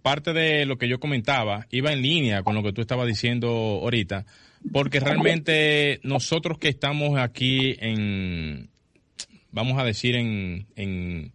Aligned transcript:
parte 0.00 0.32
de 0.32 0.64
lo 0.64 0.78
que 0.78 0.88
yo 0.88 0.98
comentaba 0.98 1.66
iba 1.70 1.92
en 1.92 2.00
línea 2.00 2.42
con 2.42 2.54
lo 2.54 2.62
que 2.62 2.72
tú 2.72 2.80
estabas 2.80 3.06
diciendo 3.06 3.48
ahorita, 3.48 4.24
porque 4.72 5.00
realmente 5.00 6.00
nosotros 6.02 6.58
que 6.58 6.68
estamos 6.68 7.18
aquí 7.18 7.76
en, 7.78 8.70
vamos 9.50 9.78
a 9.78 9.84
decir, 9.84 10.16
en, 10.16 10.66
en, 10.76 11.32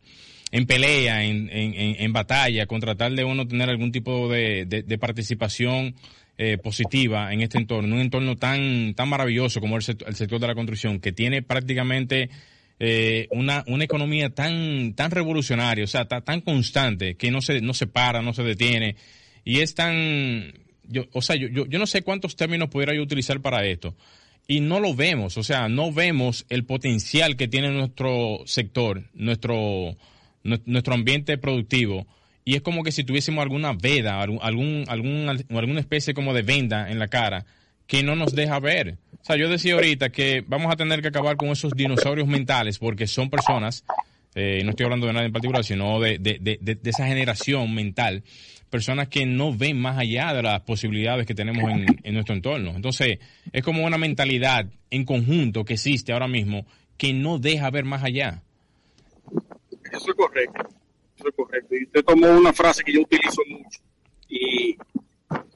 en 0.51 0.65
pelea, 0.65 1.23
en, 1.23 1.49
en, 1.51 1.73
en, 1.75 2.13
batalla, 2.13 2.65
con 2.65 2.81
tratar 2.81 3.11
de 3.11 3.23
uno 3.23 3.47
tener 3.47 3.69
algún 3.69 3.91
tipo 3.91 4.27
de, 4.27 4.65
de, 4.65 4.97
participación 4.97 5.93
eh, 6.39 6.57
positiva 6.57 7.31
en 7.31 7.41
este 7.41 7.59
entorno, 7.59 7.93
un 7.93 8.01
entorno 8.01 8.37
tan, 8.37 8.95
tan 8.95 9.07
maravilloso 9.07 9.61
como 9.61 9.77
el 9.77 9.83
el 10.07 10.15
sector 10.15 10.39
de 10.39 10.47
la 10.47 10.55
construcción, 10.55 10.99
que 10.99 11.11
tiene 11.11 11.43
prácticamente 11.43 12.31
eh, 12.83 13.27
una, 13.29 13.63
una 13.67 13.83
economía 13.83 14.31
tan, 14.31 14.95
tan 14.95 15.11
revolucionaria, 15.11 15.83
o 15.83 15.87
sea, 15.87 16.05
tan 16.05 16.41
constante, 16.41 17.13
que 17.13 17.29
no 17.29 17.39
se, 17.39 17.61
no 17.61 17.75
se 17.75 17.85
para, 17.85 18.23
no 18.23 18.33
se 18.33 18.41
detiene, 18.41 18.95
y 19.45 19.59
es 19.59 19.75
tan, 19.75 20.51
yo, 20.87 21.05
o 21.13 21.21
sea, 21.21 21.35
yo, 21.35 21.47
yo, 21.47 21.67
yo 21.67 21.77
no 21.77 21.85
sé 21.85 22.01
cuántos 22.01 22.35
términos 22.35 22.69
pudiera 22.69 22.95
yo 22.95 23.03
utilizar 23.03 23.39
para 23.39 23.63
esto, 23.67 23.95
y 24.47 24.61
no 24.61 24.79
lo 24.79 24.95
vemos, 24.95 25.37
o 25.37 25.43
sea, 25.43 25.69
no 25.69 25.93
vemos 25.93 26.47
el 26.49 26.65
potencial 26.65 27.35
que 27.35 27.47
tiene 27.47 27.69
nuestro 27.69 28.39
sector, 28.47 29.03
nuestro, 29.13 29.95
nuestro 30.41 30.95
ambiente 30.95 31.37
productivo, 31.37 32.07
y 32.45 32.55
es 32.55 32.63
como 32.63 32.81
que 32.81 32.91
si 32.91 33.03
tuviésemos 33.03 33.43
alguna 33.43 33.73
veda, 33.73 34.19
algún, 34.19 34.39
algún, 34.87 35.29
alguna 35.29 35.79
especie 35.79 36.15
como 36.15 36.33
de 36.33 36.41
venda 36.41 36.89
en 36.89 36.97
la 36.97 37.09
cara 37.09 37.45
que 37.91 38.03
no 38.03 38.15
nos 38.15 38.33
deja 38.33 38.57
ver. 38.61 38.95
O 39.21 39.25
sea, 39.25 39.35
yo 39.35 39.49
decía 39.49 39.73
ahorita 39.73 40.13
que 40.13 40.45
vamos 40.47 40.71
a 40.71 40.77
tener 40.77 41.01
que 41.01 41.09
acabar 41.09 41.35
con 41.35 41.49
esos 41.49 41.73
dinosaurios 41.73 42.25
mentales 42.25 42.79
porque 42.79 43.05
son 43.05 43.29
personas, 43.29 43.83
eh, 44.33 44.61
no 44.63 44.69
estoy 44.69 44.85
hablando 44.85 45.07
de 45.07 45.13
nada 45.13 45.25
en 45.25 45.33
particular, 45.33 45.65
sino 45.65 45.99
de, 45.99 46.17
de, 46.17 46.39
de, 46.39 46.89
esa 46.89 47.05
generación 47.05 47.75
mental, 47.75 48.23
personas 48.69 49.09
que 49.09 49.25
no 49.25 49.53
ven 49.53 49.77
más 49.77 49.97
allá 49.97 50.33
de 50.33 50.41
las 50.41 50.61
posibilidades 50.61 51.27
que 51.27 51.35
tenemos 51.35 51.69
en, 51.69 52.13
nuestro 52.13 52.33
entorno. 52.33 52.71
Entonces, 52.77 53.19
es 53.51 53.61
como 53.61 53.83
una 53.83 53.97
mentalidad 53.97 54.67
en 54.89 55.03
conjunto 55.03 55.65
que 55.65 55.73
existe 55.73 56.13
ahora 56.13 56.29
mismo 56.29 56.65
que 56.95 57.11
no 57.11 57.39
deja 57.39 57.69
ver 57.71 57.83
más 57.83 58.05
allá. 58.05 58.41
Eso 59.91 60.11
es 60.11 60.15
correcto 60.15 60.69
es 61.17 61.35
correcto. 61.35 61.75
Y 61.75 61.83
usted 61.83 62.05
tomó 62.05 62.27
una 62.29 62.53
frase 62.53 62.85
que 62.85 62.93
yo 62.93 63.01
utilizo 63.01 63.41
mucho 63.49 63.81
y, 64.29 64.77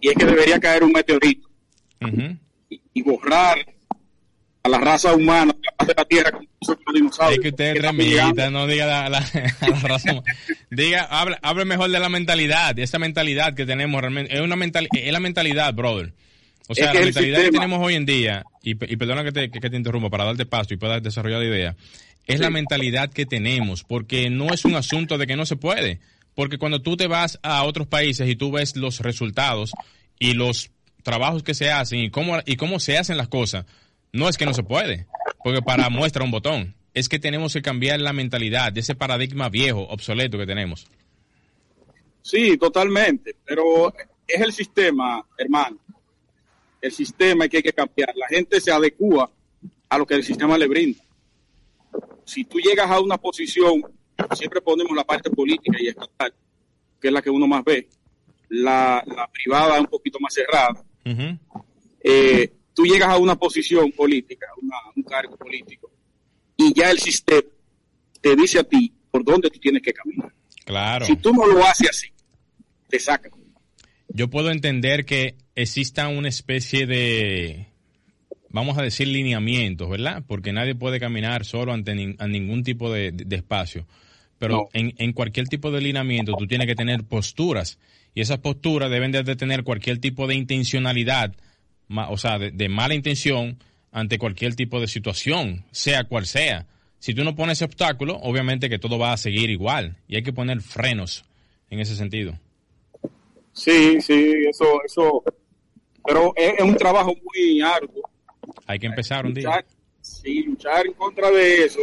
y 0.02 0.09
es 0.09 0.16
que 0.16 0.25
debería 0.25 0.59
caer 0.59 0.83
un 0.83 0.91
meteorito 0.91 1.45
y, 2.00 2.82
y, 2.94 3.02
borrar 3.02 3.58
a 4.64 4.70
la 4.70 4.78
raza 4.80 5.14
humana 5.14 5.56
de 5.86 5.94
la 5.96 6.06
Tierra 6.06 6.32
como 6.32 6.48
los 6.86 6.94
dinosaurios. 6.94 7.38
Es 7.38 7.42
que 7.44 7.50
usted 7.50 7.82
remita, 7.82 8.50
no 8.50 8.68
diga 8.68 8.86
la, 8.86 9.10
la, 9.10 9.20
la 9.62 9.80
raza 9.80 10.12
humana. 10.12 10.34
Diga, 10.70 11.04
hable, 11.04 11.38
hable, 11.42 11.66
mejor 11.66 11.92
de 11.92 12.00
la 12.00 12.10
mentalidad, 12.10 12.76
de 12.76 12.84
esa 12.84 13.00
mentalidad 13.00 13.54
que 13.54 13.66
tenemos 13.66 14.02
realmente. 14.02 14.34
Es, 14.34 14.42
una 14.42 14.56
mental, 14.56 14.88
es 14.92 15.12
la 15.12 15.20
mentalidad, 15.20 15.74
brother. 15.74 16.14
O 16.68 16.74
sea, 16.74 16.94
la 16.94 17.02
mentalidad 17.02 17.42
que 17.42 17.52
tenemos 17.52 17.80
hoy 17.82 17.94
en 17.94 18.06
día, 18.06 18.44
y, 18.64 18.72
y 18.72 18.98
perdona 18.98 19.24
que 19.24 19.32
te, 19.32 19.52
que, 19.52 19.59
que 19.59 19.70
te 19.70 19.78
interrumpa 19.78 20.09
para 20.09 20.26
darte 20.26 20.46
paso 20.46 20.74
y 20.74 20.78
puedas 20.78 21.02
desarrollar 21.03 21.42
la 21.42 21.46
idea, 21.46 21.75
es 22.25 22.40
la 22.40 22.50
mentalidad 22.50 23.12
que 23.12 23.25
tenemos, 23.25 23.84
porque 23.84 24.30
no 24.30 24.52
es 24.52 24.66
un 24.66 24.75
asunto 24.75 25.18
de 25.18 25.28
que 25.28 25.36
no 25.36 25.46
se 25.46 25.56
puede. 25.56 26.00
Porque 26.34 26.58
cuando 26.58 26.81
tú 26.81 26.98
te 26.98 27.08
vas 27.08 27.40
a 27.44 27.64
otros 27.64 27.88
países 27.88 28.28
y 28.30 28.36
tú 28.36 28.52
ves 28.52 28.75
los 28.75 29.00
resultados 29.00 29.72
y 30.19 30.34
los 30.34 30.72
trabajos 31.06 31.42
que 31.42 31.54
se 31.54 31.72
hacen 31.72 32.00
y 32.00 32.10
cómo, 32.10 32.40
y 32.46 32.58
cómo 32.58 32.82
se 32.82 32.98
hacen 32.98 33.16
las 33.16 33.30
cosas, 33.30 33.66
no 34.12 34.28
es 34.28 34.38
que 34.38 34.46
no 34.46 34.54
se 34.54 34.64
puede, 34.64 35.08
porque 35.42 35.62
para 35.62 35.90
muestra 35.90 36.26
un 36.26 36.32
botón. 36.32 36.76
Es 36.94 37.08
que 37.08 37.20
tenemos 37.20 37.54
que 37.54 37.62
cambiar 37.62 38.02
la 38.02 38.14
mentalidad 38.14 38.74
de 38.74 38.82
ese 38.82 38.96
paradigma 38.96 39.50
viejo, 39.50 39.82
obsoleto 39.82 40.38
que 40.38 40.46
tenemos. 40.46 40.88
Sí, 42.22 42.58
totalmente, 42.58 43.36
pero 43.46 43.94
es 44.28 44.42
el 44.42 44.52
sistema, 44.54 45.26
hermano. 45.38 45.78
El 46.82 46.92
sistema 46.92 47.48
que 47.48 47.58
hay 47.58 47.64
que 47.64 47.74
cambiar. 47.74 48.14
La 48.16 48.28
gente 48.28 48.62
se 48.62 48.72
adecua 48.72 49.30
a 49.90 49.98
lo 49.98 50.06
que 50.06 50.16
el 50.16 50.24
sistema 50.24 50.58
le 50.58 50.68
brinda 50.68 51.06
si 52.26 52.44
tú 52.44 52.60
llegas 52.60 52.90
a 52.90 53.00
una 53.00 53.18
posición, 53.18 53.84
siempre 54.34 54.62
ponemos 54.62 54.96
la 54.96 55.04
parte 55.04 55.30
política 55.30 55.78
y 55.80 55.88
estatal, 55.88 56.34
que 57.00 57.08
es 57.08 57.14
la 57.14 57.22
que 57.22 57.30
uno 57.30 57.48
más 57.48 57.64
ve, 57.64 57.88
la, 58.50 59.04
la 59.06 59.28
privada 59.28 59.80
un 59.80 59.88
poquito 59.88 60.20
más 60.20 60.34
cerrada. 60.34 60.84
Uh 61.06 61.10
-huh. 61.10 61.40
eh, 62.04 62.52
tú 62.74 62.84
llegas 62.84 63.10
a 63.10 63.18
una 63.18 63.36
posición 63.36 63.92
política, 63.92 64.48
una, 64.62 64.76
un 64.96 65.04
cargo 65.04 65.38
político, 65.38 65.92
y 66.58 66.74
ya 66.74 66.92
el 66.92 67.00
sistema 67.00 67.48
te 68.22 68.36
dice 68.36 68.60
a 68.60 68.64
ti 68.64 68.92
por 69.12 69.24
dónde 69.24 69.50
tú 69.50 69.60
tienes 69.60 69.82
que 69.82 69.94
caminar. 69.94 70.34
Claro. 70.66 71.06
Si 71.06 71.16
tú 71.18 71.32
no 71.32 71.46
lo 71.46 71.64
haces 71.64 71.90
así, 71.90 72.08
te 72.90 73.00
sacan. 73.00 73.32
Yo 74.10 74.30
puedo 74.30 74.50
entender 74.50 75.06
que 75.06 75.36
exista 75.56 76.08
una 76.08 76.30
especie 76.30 76.88
de 76.88 77.68
vamos 78.56 78.78
a 78.78 78.82
decir, 78.82 79.10
lineamientos, 79.10 79.90
¿verdad? 79.90 80.24
Porque 80.26 80.54
nadie 80.54 80.76
puede 80.76 80.98
caminar 80.98 81.44
solo 81.44 81.74
ante 81.74 81.94
ni, 81.94 82.16
a 82.18 82.28
ningún 82.28 82.64
tipo 82.64 82.92
de, 82.92 83.12
de, 83.12 83.26
de 83.26 83.36
espacio. 83.36 83.86
Pero 84.40 84.54
no. 84.56 84.70
en, 84.72 84.94
en, 84.98 85.12
cualquier 85.12 85.48
tipo 85.48 85.72
de 85.72 85.82
lineamiento 85.82 86.34
tú 86.38 86.48
tienes 86.48 86.66
que 86.66 86.76
tener 86.76 87.04
posturas 87.04 87.80
y 88.16 88.22
esas 88.22 88.40
posturas 88.40 88.90
deben 88.90 89.12
de 89.12 89.36
tener 89.36 89.64
cualquier 89.64 90.00
tipo 90.00 90.26
de 90.26 90.34
intencionalidad, 90.34 91.36
o 92.09 92.18
sea, 92.18 92.40
de, 92.40 92.50
de 92.50 92.70
mala 92.70 92.96
intención 92.96 93.59
ante 93.92 94.18
cualquier 94.18 94.56
tipo 94.56 94.80
de 94.80 94.88
situación, 94.88 95.66
sea 95.72 96.06
cual 96.06 96.25
sea. 96.25 96.66
Si 96.98 97.14
tú 97.14 97.24
no 97.24 97.36
pones 97.36 97.59
ese 97.59 97.66
obstáculo, 97.66 98.18
obviamente 98.24 98.70
que 98.70 98.80
todo 98.80 98.98
va 98.98 99.14
a 99.14 99.18
seguir 99.18 99.52
igual 99.52 99.98
y 100.08 100.16
hay 100.16 100.24
que 100.24 100.34
poner 100.34 100.62
frenos 100.62 101.24
en 101.70 101.80
ese 101.80 101.96
sentido. 101.96 102.40
Sí, 103.54 104.02
sí, 104.02 104.34
eso, 104.50 104.81
eso, 104.84 105.24
pero 106.04 106.34
es, 106.36 106.54
es 106.58 106.64
un 106.64 106.75
trabajo 106.75 107.14
muy 107.14 107.62
arduo 107.62 108.09
hay 108.66 108.80
que 108.80 108.88
empezar 108.88 109.25
un 109.25 109.34
luchar, 109.34 109.66
día. 109.66 109.75
Sí, 110.02 110.44
luchar 110.44 110.86
en 110.86 110.94
contra 110.94 111.31
de 111.31 111.66
eso 111.66 111.80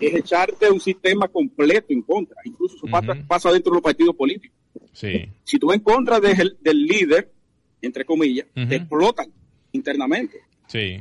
es 0.00 0.14
echarte 0.14 0.70
un 0.70 0.80
sistema 0.80 1.28
completo 1.28 1.86
en 1.90 2.02
contra. 2.02 2.36
Incluso 2.44 2.76
eso 2.76 2.86
uh 2.86 2.88
-huh. 2.88 3.06
pasa, 3.06 3.24
pasa, 3.26 3.52
dentro 3.52 3.70
de 3.72 3.76
los 3.76 3.82
partidos 3.82 4.14
políticos. 4.14 4.56
Sí. 4.92 5.28
Si 5.44 5.58
tú 5.58 5.72
en 5.72 5.80
contra 5.80 6.20
de, 6.20 6.34
del 6.60 6.86
líder, 6.86 7.30
entre 7.82 8.04
comillas, 8.04 8.46
uh 8.56 8.60
-huh. 8.60 8.68
te 8.68 8.76
explotan 8.76 9.32
internamente. 9.72 10.40
Sí. 10.66 11.00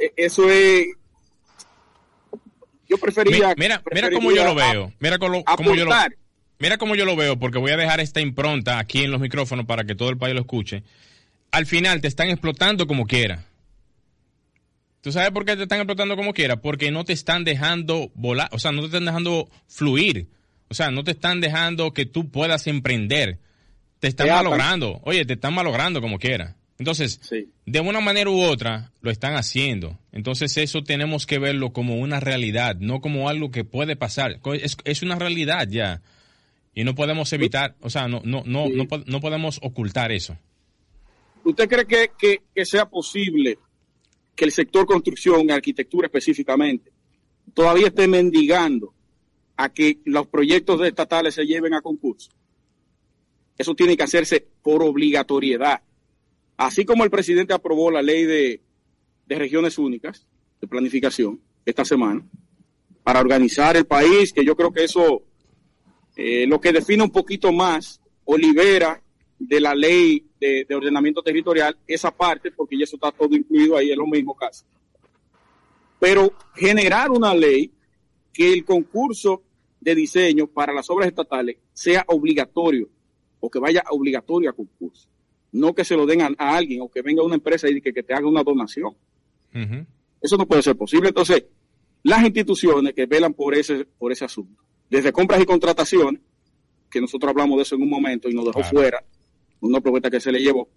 E, 0.00 0.12
eso 0.16 0.50
es. 0.50 0.86
Yo 2.88 2.98
prefería. 2.98 3.54
Mira, 3.56 3.82
mira, 3.92 4.10
cómo 4.10 4.32
yo 4.32 4.44
lo 4.44 4.54
veo. 4.54 4.92
Mira 5.00 5.18
cómo, 5.18 5.44
cómo 5.44 5.74
yo 5.74 5.84
lo 5.84 5.94
Mira 6.58 6.78
cómo 6.78 6.94
yo 6.94 7.04
lo 7.04 7.16
veo, 7.16 7.40
porque 7.40 7.58
voy 7.58 7.72
a 7.72 7.76
dejar 7.76 7.98
esta 7.98 8.20
impronta 8.20 8.78
aquí 8.78 9.02
en 9.02 9.10
los 9.10 9.20
micrófonos 9.20 9.66
para 9.66 9.82
que 9.82 9.96
todo 9.96 10.10
el 10.10 10.16
país 10.16 10.32
lo 10.34 10.42
escuche. 10.42 10.84
Al 11.50 11.66
final 11.66 12.00
te 12.00 12.06
están 12.06 12.28
explotando 12.28 12.86
como 12.86 13.04
quiera. 13.04 13.44
¿Tú 15.02 15.10
sabes 15.10 15.32
por 15.32 15.44
qué 15.44 15.56
te 15.56 15.64
están 15.64 15.80
explotando 15.80 16.16
como 16.16 16.32
quiera? 16.32 16.60
Porque 16.60 16.92
no 16.92 17.04
te 17.04 17.12
están 17.12 17.42
dejando 17.42 18.12
volar, 18.14 18.48
o 18.52 18.58
sea, 18.60 18.70
no 18.70 18.82
te 18.82 18.86
están 18.86 19.04
dejando 19.04 19.50
fluir. 19.66 20.28
O 20.68 20.74
sea, 20.74 20.90
no 20.92 21.02
te 21.02 21.10
están 21.10 21.40
dejando 21.40 21.92
que 21.92 22.06
tú 22.06 22.30
puedas 22.30 22.68
emprender. 22.68 23.40
Te 23.98 24.08
están 24.08 24.28
malogrando. 24.28 25.00
Oye, 25.04 25.26
te 25.26 25.34
están 25.34 25.54
malogrando 25.54 26.00
como 26.00 26.18
quiera. 26.18 26.56
Entonces, 26.78 27.20
sí. 27.20 27.50
de 27.66 27.80
una 27.80 28.00
manera 28.00 28.30
u 28.30 28.40
otra, 28.40 28.92
lo 29.00 29.10
están 29.10 29.34
haciendo. 29.34 29.98
Entonces, 30.12 30.56
eso 30.56 30.82
tenemos 30.82 31.26
que 31.26 31.38
verlo 31.38 31.72
como 31.72 31.96
una 31.96 32.20
realidad, 32.20 32.76
no 32.76 33.00
como 33.00 33.28
algo 33.28 33.50
que 33.50 33.64
puede 33.64 33.96
pasar. 33.96 34.40
Es, 34.54 34.76
es 34.84 35.02
una 35.02 35.16
realidad 35.16 35.68
ya. 35.68 36.00
Y 36.74 36.84
no 36.84 36.94
podemos 36.94 37.32
evitar, 37.32 37.74
o 37.80 37.90
sea, 37.90 38.08
no, 38.08 38.22
no, 38.24 38.42
no, 38.46 38.66
sí. 38.66 38.72
no, 38.74 38.86
no, 39.04 39.20
podemos 39.20 39.58
ocultar 39.62 40.10
eso. 40.10 40.38
¿Usted 41.44 41.68
cree 41.68 41.86
que, 41.86 42.10
que, 42.18 42.38
que 42.54 42.64
sea 42.64 42.88
posible 42.88 43.58
que 44.34 44.44
el 44.44 44.52
sector 44.52 44.86
construcción, 44.86 45.50
arquitectura 45.50 46.06
específicamente, 46.06 46.92
todavía 47.54 47.88
esté 47.88 48.08
mendigando 48.08 48.94
a 49.56 49.68
que 49.68 50.00
los 50.04 50.26
proyectos 50.26 50.80
estatales 50.82 51.34
se 51.34 51.46
lleven 51.46 51.74
a 51.74 51.82
concurso. 51.82 52.30
Eso 53.58 53.74
tiene 53.74 53.96
que 53.96 54.02
hacerse 54.02 54.46
por 54.62 54.82
obligatoriedad. 54.82 55.82
Así 56.56 56.84
como 56.84 57.04
el 57.04 57.10
presidente 57.10 57.52
aprobó 57.52 57.90
la 57.90 58.02
ley 58.02 58.24
de, 58.24 58.62
de 59.26 59.38
regiones 59.38 59.78
únicas 59.78 60.26
de 60.60 60.66
planificación 60.66 61.40
esta 61.64 61.84
semana 61.84 62.24
para 63.02 63.20
organizar 63.20 63.76
el 63.76 63.84
país, 63.84 64.32
que 64.32 64.44
yo 64.44 64.56
creo 64.56 64.72
que 64.72 64.84
eso 64.84 65.22
eh, 66.16 66.46
lo 66.46 66.60
que 66.60 66.72
define 66.72 67.02
un 67.02 67.10
poquito 67.10 67.52
más 67.52 68.00
o 68.24 68.36
libera 68.36 69.02
de 69.38 69.60
la 69.60 69.74
ley 69.74 70.26
de, 70.42 70.74
ordenamiento 70.74 71.22
territorial 71.22 71.76
esa 71.86 72.10
parte, 72.10 72.50
porque 72.50 72.76
ya 72.76 72.84
eso 72.84 72.96
está 72.96 73.12
todo 73.12 73.34
incluido 73.34 73.76
ahí, 73.76 73.90
es 73.90 73.96
lo 73.96 74.06
mismo 74.06 74.34
casi. 74.34 74.64
Pero 76.00 76.32
generar 76.54 77.10
una 77.10 77.32
ley 77.34 77.72
que 78.32 78.52
el 78.52 78.64
concurso 78.64 79.42
de 79.80 79.94
diseño 79.94 80.48
para 80.48 80.72
las 80.72 80.90
obras 80.90 81.08
estatales 81.08 81.58
sea 81.72 82.04
obligatorio 82.08 82.88
o 83.40 83.48
que 83.48 83.60
vaya 83.60 83.84
obligatorio 83.90 84.50
a 84.50 84.52
concurso. 84.52 85.08
No 85.52 85.74
que 85.74 85.84
se 85.84 85.96
lo 85.96 86.06
den 86.06 86.22
a, 86.22 86.34
alguien 86.38 86.80
o 86.80 86.90
que 86.90 87.02
venga 87.02 87.22
una 87.22 87.34
empresa 87.34 87.68
y 87.68 87.80
que, 87.80 87.92
que 87.92 88.02
te 88.02 88.14
haga 88.14 88.26
una 88.26 88.42
donación. 88.42 88.96
Eso 90.20 90.36
no 90.36 90.46
puede 90.46 90.62
ser 90.62 90.76
posible. 90.76 91.08
Entonces, 91.08 91.44
las 92.02 92.22
instituciones 92.24 92.94
que 92.94 93.06
velan 93.06 93.34
por 93.34 93.54
ese, 93.54 93.84
por 93.84 94.10
ese 94.10 94.24
asunto, 94.24 94.62
desde 94.88 95.12
compras 95.12 95.40
y 95.40 95.44
contrataciones, 95.44 96.22
que 96.90 97.00
nosotros 97.00 97.30
hablamos 97.30 97.58
de 97.58 97.62
eso 97.62 97.74
en 97.76 97.82
un 97.82 97.90
momento 97.90 98.28
y 98.28 98.34
nos 98.34 98.46
dejó 98.46 98.62
fuera 98.64 99.02
una 99.68 99.80
propuesta 99.80 100.10
que 100.10 100.20
se 100.20 100.32
le 100.32 100.40
llevó, 100.40 100.68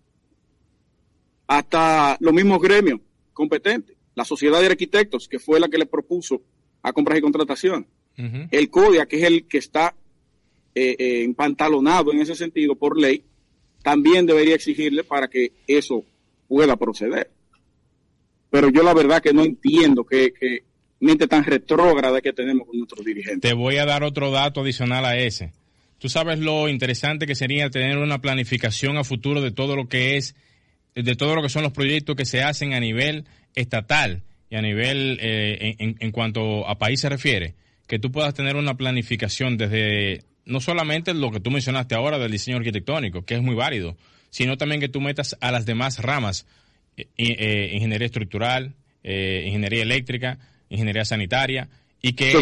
hasta 1.47 2.17
los 2.19 2.33
mismos 2.33 2.61
gremios 2.61 2.99
competentes, 3.33 3.95
la 4.15 4.25
Sociedad 4.25 4.59
de 4.61 4.67
Arquitectos, 4.67 5.27
que 5.27 5.39
fue 5.39 5.59
la 5.59 5.67
que 5.67 5.77
le 5.77 5.85
propuso 5.85 6.41
a 6.81 6.93
compras 6.93 7.19
y 7.19 7.21
contrataciones, 7.21 7.87
el 8.51 8.69
CODIA, 8.69 9.07
que 9.07 9.17
es 9.17 9.23
el 9.23 9.45
que 9.45 9.57
está 9.57 9.93
eh, 10.73 10.95
eh, 10.97 11.23
empantalonado 11.23 12.13
en 12.13 12.21
ese 12.21 12.33
sentido 12.33 12.75
por 12.75 12.97
ley, 12.97 13.23
también 13.83 14.25
debería 14.25 14.55
exigirle 14.55 15.03
para 15.03 15.27
que 15.27 15.51
eso 15.67 16.05
pueda 16.47 16.77
proceder. 16.77 17.29
Pero 18.49 18.69
yo 18.69 18.83
la 18.83 18.93
verdad 18.93 19.21
que 19.21 19.33
no 19.33 19.43
entiendo 19.43 20.05
que, 20.05 20.31
que 20.31 20.63
mente 20.99 21.27
tan 21.27 21.43
retrógrada 21.43 22.21
que 22.21 22.33
tenemos 22.33 22.67
con 22.67 22.77
nuestros 22.77 23.05
dirigentes. 23.05 23.49
Te 23.49 23.53
voy 23.53 23.77
a 23.77 23.85
dar 23.85 24.03
otro 24.03 24.31
dato 24.31 24.61
adicional 24.61 25.03
a 25.05 25.17
ese. 25.17 25.51
Tú 25.99 26.09
sabes 26.09 26.39
lo 26.39 26.67
interesante 26.67 27.25
que 27.25 27.35
sería 27.35 27.69
tener 27.69 27.97
una 27.97 28.19
planificación 28.19 28.97
a 28.97 29.03
futuro 29.03 29.41
de 29.41 29.51
todo 29.51 29.75
lo 29.75 29.87
que 29.87 30.17
es, 30.17 30.35
de 30.93 31.15
todo 31.15 31.35
lo 31.35 31.41
que 31.41 31.49
son 31.49 31.63
los 31.63 31.71
proyectos 31.71 32.15
que 32.15 32.25
se 32.25 32.43
hacen 32.43 32.73
a 32.73 32.79
nivel 32.79 33.25
estatal 33.55 34.23
y 34.49 34.55
a 34.55 34.61
nivel 34.61 35.17
eh, 35.21 35.75
en, 35.79 36.11
cuanto 36.11 36.67
a 36.67 36.77
país 36.77 36.99
se 36.99 37.09
refiere, 37.09 37.55
que 37.87 37.99
tú 37.99 38.11
puedas 38.11 38.33
tener 38.33 38.55
una 38.55 38.75
planificación 38.75 39.57
desde 39.57 40.23
no 40.45 40.59
solamente 40.59 41.13
lo 41.13 41.31
que 41.31 41.39
tú 41.39 41.49
mencionaste 41.49 41.95
ahora 41.95 42.19
del 42.19 42.31
diseño 42.31 42.57
arquitectónico, 42.57 43.25
que 43.25 43.35
es 43.35 43.41
muy 43.41 43.55
válido, 43.55 43.97
sino 44.29 44.57
también 44.57 44.81
que 44.81 44.89
tú 44.89 45.01
metas 45.01 45.35
a 45.41 45.51
las 45.51 45.65
demás 45.65 45.99
ramas, 45.99 46.45
eh, 46.97 47.07
eh, 47.17 47.71
ingeniería 47.73 48.05
estructural, 48.05 48.73
ingeniería 49.03 49.83
eléctrica, 49.83 50.39
ingeniería 50.69 51.05
sanitaria, 51.05 51.69
y 52.01 52.13
que, 52.13 52.33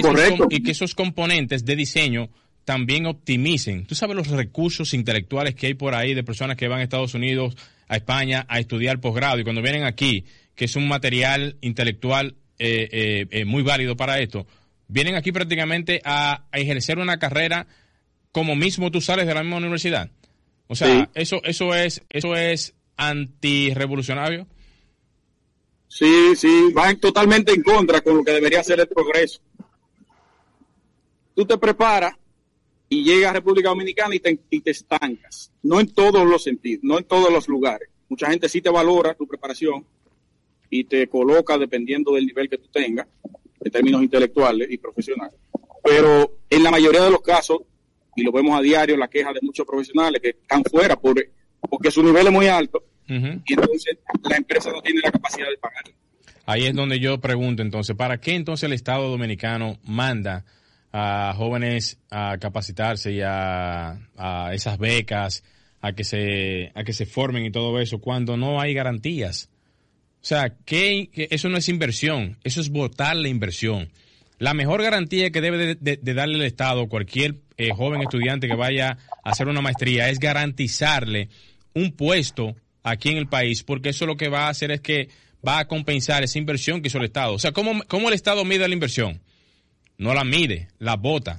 y 0.50 0.64
que 0.64 0.72
esos 0.72 0.96
componentes 0.96 1.66
de 1.66 1.76
diseño 1.76 2.30
también 2.66 3.06
optimicen. 3.06 3.86
Tú 3.86 3.96
sabes 3.96 4.16
los 4.16 4.28
recursos 4.28 4.94
intelectuales 4.94 5.56
que 5.56 5.68
hay 5.68 5.74
por 5.74 5.96
ahí 5.96 6.14
de 6.14 6.24
personas 6.24 6.58
que 6.58 6.68
van 6.68 6.80
a 6.80 6.84
Estados 6.84 7.14
Unidos, 7.14 7.56
a 7.88 7.98
España, 7.98 8.46
a 8.48 8.60
estudiar 8.60 9.00
posgrado 9.00 9.40
y 9.40 9.44
cuando 9.44 9.62
vienen 9.62 9.84
aquí, 9.84 10.26
que 10.56 10.66
es 10.66 10.76
un 10.76 10.88
material 10.88 11.58
intelectual 11.62 12.36
eh, 12.60 12.90
eh, 12.92 13.28
eh, 13.30 13.46
muy 13.46 13.64
válido 13.64 13.96
para 13.98 14.20
esto, 14.20 14.48
vienen 14.88 15.16
aquí 15.16 15.32
prácticamente 15.32 16.02
a, 16.06 16.46
ejercer 16.54 17.00
una 17.00 17.18
carrera 17.18 17.68
como 18.32 18.56
mismo 18.56 18.92
tú 18.92 19.02
sales 19.02 19.28
de 19.28 19.34
la 19.34 19.44
misma 19.44 19.58
universidad. 19.58 20.10
O 20.68 20.76
sea, 20.76 21.10
eso, 21.14 21.42
eso 21.44 21.76
es, 21.76 22.02
eso 22.10 22.36
es 22.36 22.74
antirrevolucionario. 22.98 24.48
Sí, 25.88 26.36
sí, 26.36 26.72
van 26.74 27.00
totalmente 27.00 27.54
en 27.54 27.62
contra 27.62 28.02
con 28.02 28.18
lo 28.18 28.24
que 28.24 28.32
debería 28.32 28.64
ser 28.64 28.80
el 28.80 28.88
progreso. 28.88 29.40
Tú 31.36 31.46
te 31.46 31.58
preparas 31.58 32.14
y 32.94 33.04
llegas 33.04 33.32
a 33.32 33.34
República 33.34 33.70
Dominicana 33.70 34.14
y 34.14 34.20
te, 34.20 34.36
te 34.36 34.70
estancas. 34.70 35.52
No 35.64 35.80
en 35.80 35.88
todos 35.88 36.28
los 36.28 36.44
sentidos, 36.44 36.84
no 36.84 37.00
en 37.00 37.06
todos 37.06 37.34
los 37.34 37.48
lugares. 37.48 37.90
Mucha 38.08 38.30
gente 38.30 38.48
sí 38.48 38.62
te 38.62 38.70
valora 38.70 39.16
tu 39.16 39.26
preparación 39.28 39.84
y 40.70 40.84
te 40.84 41.08
coloca 41.08 41.58
dependiendo 41.58 42.14
del 42.14 42.28
nivel 42.28 42.48
que 42.48 42.60
tú 42.60 42.68
tengas, 42.72 43.08
en 43.62 43.72
términos 43.72 44.04
intelectuales 44.04 44.70
y 44.70 44.78
profesionales. 44.78 45.36
Pero 45.84 46.38
en 46.48 46.62
la 46.62 46.70
mayoría 46.70 47.04
de 47.04 47.10
los 47.10 47.22
casos, 47.22 47.62
y 48.16 48.22
lo 48.22 48.32
vemos 48.32 48.58
a 48.58 48.62
diario, 48.62 48.96
la 48.96 49.08
queja 49.08 49.34
de 49.34 49.40
muchos 49.42 49.66
profesionales 49.66 50.22
que 50.22 50.30
están 50.30 50.64
fuera 50.64 50.96
por, 50.96 51.16
porque 51.68 51.90
su 51.90 52.04
nivel 52.04 52.28
es 52.28 52.34
muy 52.34 52.46
alto 52.46 52.84
y 53.08 53.54
entonces 53.54 53.98
la 54.30 54.38
empresa 54.38 54.72
no 54.72 54.84
tiene 54.84 55.02
la 55.04 55.12
capacidad 55.12 55.48
de 55.50 55.58
pagar. 55.58 55.84
Ahí 56.46 56.66
es 56.68 56.76
donde 56.76 57.00
yo 57.00 57.20
pregunto 57.20 57.64
entonces, 57.64 57.96
¿para 57.96 58.20
qué 58.20 58.36
entonces 58.36 58.68
el 58.68 58.74
Estado 58.74 59.10
dominicano 59.10 59.80
manda 59.84 60.46
a 60.94 61.34
jóvenes 61.36 61.98
a 62.12 62.38
capacitarse 62.38 63.12
y 63.12 63.22
a, 63.22 64.00
esas 64.54 64.78
becas, 64.78 65.44
a 65.82 65.94
que 65.94 66.04
se 66.04 66.72
a 66.76 66.84
que 66.84 66.94
se 66.94 67.08
formen 67.08 67.46
y 67.46 67.52
todo 67.52 67.80
eso 67.82 67.98
cuando 67.98 68.38
no 68.38 68.62
hay 68.62 68.74
garantías. 68.76 69.50
O 70.22 70.26
sea, 70.26 70.56
que, 70.66 71.10
eso 71.32 71.50
no 71.50 71.58
es 71.58 71.68
inversión, 71.68 72.38
eso 72.44 72.62
es 72.62 72.70
votar 72.70 73.18
la 73.18 73.28
inversión. 73.28 73.92
La 74.38 74.54
mejor 74.54 74.82
garantía 74.82 75.32
que 75.32 75.42
debe 75.42 75.76
de, 75.76 76.14
darle 76.14 76.36
el 76.36 76.44
Estado 76.44 76.84
a 76.84 76.88
cualquier 76.88 77.36
eh, 77.58 77.72
joven 77.72 78.02
estudiante 78.02 78.48
que 78.48 78.56
vaya 78.56 78.98
a 79.24 79.32
hacer 79.32 79.48
una 79.48 79.62
maestría 79.62 80.10
es 80.10 80.20
garantizarle 80.20 81.30
un 81.74 81.92
puesto 81.92 82.56
aquí 82.84 83.10
en 83.10 83.18
el 83.18 83.28
país, 83.28 83.64
porque 83.64 83.90
eso 83.90 84.06
lo 84.06 84.16
que 84.16 84.30
va 84.30 84.46
a 84.46 84.50
hacer 84.50 84.72
es 84.72 84.82
que 84.82 85.10
va 85.46 85.60
a 85.60 85.68
compensar 85.68 86.24
esa 86.24 86.38
inversión 86.38 86.82
que 86.82 86.88
hizo 86.88 87.00
el 87.00 87.06
Estado. 87.06 87.34
O 87.34 87.40
sea, 87.40 87.52
¿cómo, 87.52 87.82
cómo 87.88 88.10
el 88.10 88.14
Estado 88.14 88.46
mide 88.46 88.68
la 88.68 88.74
inversión? 88.74 89.22
No 90.04 90.14
la 90.14 90.24
mide, 90.24 90.68
la 90.80 90.98
bota. 90.98 91.38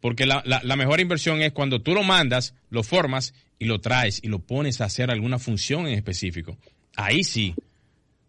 Porque 0.00 0.24
la, 0.24 0.42
la, 0.44 0.76
mejor 0.76 1.00
inversión 1.00 1.42
es 1.42 1.52
cuando 1.52 1.82
tú 1.82 1.92
lo 1.92 2.02
mandas, 2.02 2.54
lo 2.70 2.82
formas 2.82 3.34
y 3.58 3.66
lo 3.66 3.80
traes 3.80 4.24
y 4.24 4.28
lo 4.28 4.38
pones 4.38 4.80
a 4.80 4.86
hacer 4.86 5.10
alguna 5.10 5.38
función 5.38 5.86
en 5.86 5.94
específico. 5.94 6.56
Ahí 6.96 7.22
sí. 7.22 7.54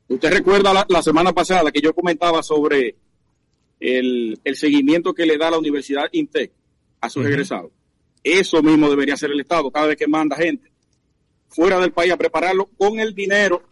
Usted 0.10 0.30
recuerda 0.30 0.86
la, 0.88 1.02
semana 1.02 1.32
pasada 1.32 1.72
que 1.72 1.80
yo 1.80 1.94
comentaba 1.94 2.44
sobre 2.44 2.98
el, 3.80 4.38
seguimiento 4.54 5.14
que 5.14 5.26
le 5.26 5.38
da 5.38 5.50
la 5.50 5.58
Universidad 5.58 6.10
INTEC 6.12 6.52
a 7.00 7.10
sus 7.10 7.26
egresados. 7.26 7.72
Eso 8.22 8.62
mismo 8.62 8.90
debería 8.90 9.14
hacer 9.14 9.32
el 9.32 9.40
Estado 9.40 9.72
cada 9.72 9.88
vez 9.88 9.96
que 9.96 10.08
manda 10.08 10.36
gente 10.36 10.70
fuera 11.48 11.80
del 11.80 11.94
país 11.94 12.12
a 12.12 12.18
prepararlo 12.18 12.70
con 12.78 13.00
el 13.00 13.16
dinero 13.16 13.64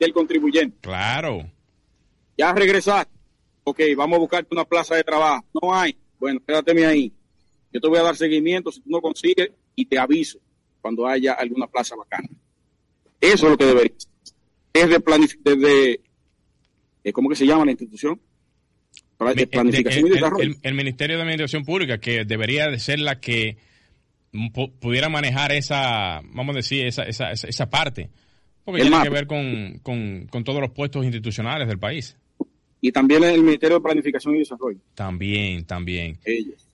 del 0.00 0.14
contribuyente. 0.14 0.78
Claro. 0.80 1.46
Ya 2.38 2.52
regresaste 2.54 3.17
ok, 3.68 3.80
vamos 3.96 4.16
a 4.16 4.20
buscarte 4.20 4.48
una 4.54 4.64
plaza 4.64 4.96
de 4.96 5.04
trabajo. 5.04 5.44
No 5.60 5.74
hay. 5.74 5.96
Bueno, 6.18 6.40
quédate 6.46 6.86
ahí. 6.86 7.12
Yo 7.72 7.80
te 7.80 7.88
voy 7.88 7.98
a 7.98 8.02
dar 8.02 8.16
seguimiento 8.16 8.72
si 8.72 8.80
tú 8.80 8.90
no 8.90 9.00
consigues 9.00 9.50
y 9.74 9.86
te 9.86 9.98
aviso 9.98 10.38
cuando 10.80 11.06
haya 11.06 11.34
alguna 11.34 11.66
plaza 11.66 11.94
bacana. 11.96 12.28
Eso 13.20 13.46
es 13.46 13.50
lo 13.50 13.58
que 13.58 13.66
debería 13.66 13.96
Es 14.72 14.88
de 14.88 15.00
planificación, 15.00 15.60
de, 15.60 16.00
eh, 17.04 17.12
¿cómo 17.12 17.28
que 17.28 17.36
se 17.36 17.46
llama 17.46 17.64
la 17.64 17.72
institución? 17.72 18.20
De 19.34 19.46
planificación 19.46 20.06
y 20.06 20.10
desarrollo. 20.10 20.54
El, 20.62 20.74
Ministerio 20.74 21.16
de 21.16 21.22
Administración 21.22 21.64
Pública, 21.64 21.98
que 21.98 22.24
debería 22.24 22.68
de 22.68 22.78
ser 22.78 23.00
la 23.00 23.20
que 23.20 23.56
pudiera 24.80 25.08
manejar 25.08 25.50
esa, 25.52 26.20
vamos 26.24 26.54
a 26.54 26.58
decir, 26.58 26.86
esa, 26.86 27.02
esa, 27.02 27.32
esa 27.32 27.68
parte. 27.68 28.10
Porque 28.64 28.82
tiene 28.82 29.02
que 29.02 29.08
ver 29.08 29.26
con, 29.26 29.80
con, 29.82 30.26
con 30.30 30.44
todos 30.44 30.60
los 30.60 30.70
puestos 30.70 31.04
institucionales 31.04 31.66
del 31.66 31.78
país 31.78 32.16
y 32.80 32.92
también 32.92 33.24
en 33.24 33.30
el 33.30 33.42
Ministerio 33.42 33.76
de 33.78 33.82
Planificación 33.82 34.36
y 34.36 34.40
Desarrollo. 34.40 34.78
También, 34.94 35.64
también. 35.64 36.18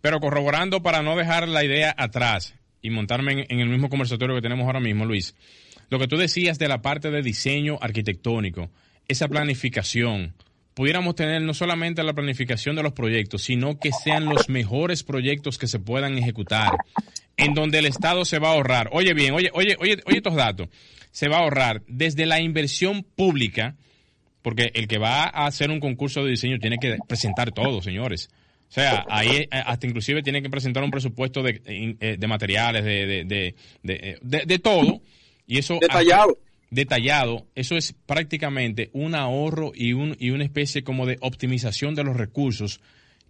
Pero 0.00 0.20
corroborando 0.20 0.82
para 0.82 1.02
no 1.02 1.16
dejar 1.16 1.48
la 1.48 1.64
idea 1.64 1.94
atrás 1.96 2.54
y 2.82 2.90
montarme 2.90 3.46
en, 3.48 3.60
el 3.60 3.68
mismo 3.68 3.88
conversatorio 3.88 4.34
que 4.36 4.42
tenemos 4.42 4.66
ahora 4.66 4.80
mismo, 4.80 5.06
Luis, 5.06 5.34
lo 5.88 5.98
que 5.98 6.08
tú 6.08 6.16
decías 6.16 6.58
de 6.58 6.68
la 6.68 6.82
parte 6.82 7.10
de 7.10 7.22
diseño 7.22 7.78
arquitectónico, 7.80 8.70
esa 9.08 9.28
planificación, 9.28 10.34
pudiéramos 10.74 11.14
tener 11.14 11.40
no 11.40 11.54
solamente 11.54 12.02
la 12.02 12.12
planificación 12.12 12.76
de 12.76 12.82
los 12.82 12.92
proyectos, 12.92 13.42
sino 13.42 13.78
que 13.78 13.90
sean 13.92 14.26
los 14.26 14.48
mejores 14.48 15.02
proyectos 15.02 15.56
que 15.56 15.66
se 15.66 15.78
puedan 15.78 16.18
ejecutar, 16.18 16.72
en 17.36 17.54
donde 17.54 17.78
el 17.78 17.86
Estado 17.86 18.24
se 18.24 18.38
va 18.38 18.48
a 18.48 18.52
ahorrar. 18.52 18.90
Oye 18.92 19.14
bien, 19.14 19.32
oye, 19.32 19.50
oye, 19.54 19.76
oye, 19.78 19.98
oye 20.06 20.16
estos 20.18 20.34
datos. 20.34 20.68
Se 21.10 21.28
va 21.28 21.38
a 21.38 21.40
ahorrar 21.40 21.82
desde 21.86 22.26
la 22.26 22.40
inversión 22.40 23.04
pública, 23.04 23.76
porque 24.44 24.70
el 24.74 24.86
que 24.86 24.98
va 24.98 25.24
a 25.24 25.46
hacer 25.46 25.70
un 25.70 25.80
concurso 25.80 26.22
de 26.22 26.32
diseño 26.32 26.58
tiene 26.58 26.76
que 26.76 26.98
presentar 27.08 27.50
todo, 27.50 27.80
señores. 27.80 28.28
O 28.68 28.72
sea, 28.74 29.02
ahí 29.08 29.38
eh, 29.38 29.48
hasta 29.50 29.86
inclusive 29.86 30.22
tiene 30.22 30.42
que 30.42 30.50
presentar 30.50 30.84
un 30.84 30.90
presupuesto 30.90 31.42
de, 31.42 31.62
eh, 31.64 32.16
de 32.18 32.26
materiales, 32.26 32.84
de, 32.84 33.24
de, 33.24 33.54
de, 33.82 34.44
de, 34.44 34.58
todo. 34.58 35.00
Y 35.46 35.56
eso 35.56 35.78
detallado. 35.80 36.36
detallado. 36.70 37.46
Eso 37.54 37.78
es 37.78 37.94
prácticamente 38.04 38.90
un 38.92 39.14
ahorro 39.14 39.72
y, 39.74 39.94
un, 39.94 40.14
y 40.20 40.28
una 40.28 40.44
especie 40.44 40.84
como 40.84 41.06
de 41.06 41.16
optimización 41.22 41.94
de 41.94 42.04
los 42.04 42.14
recursos 42.14 42.82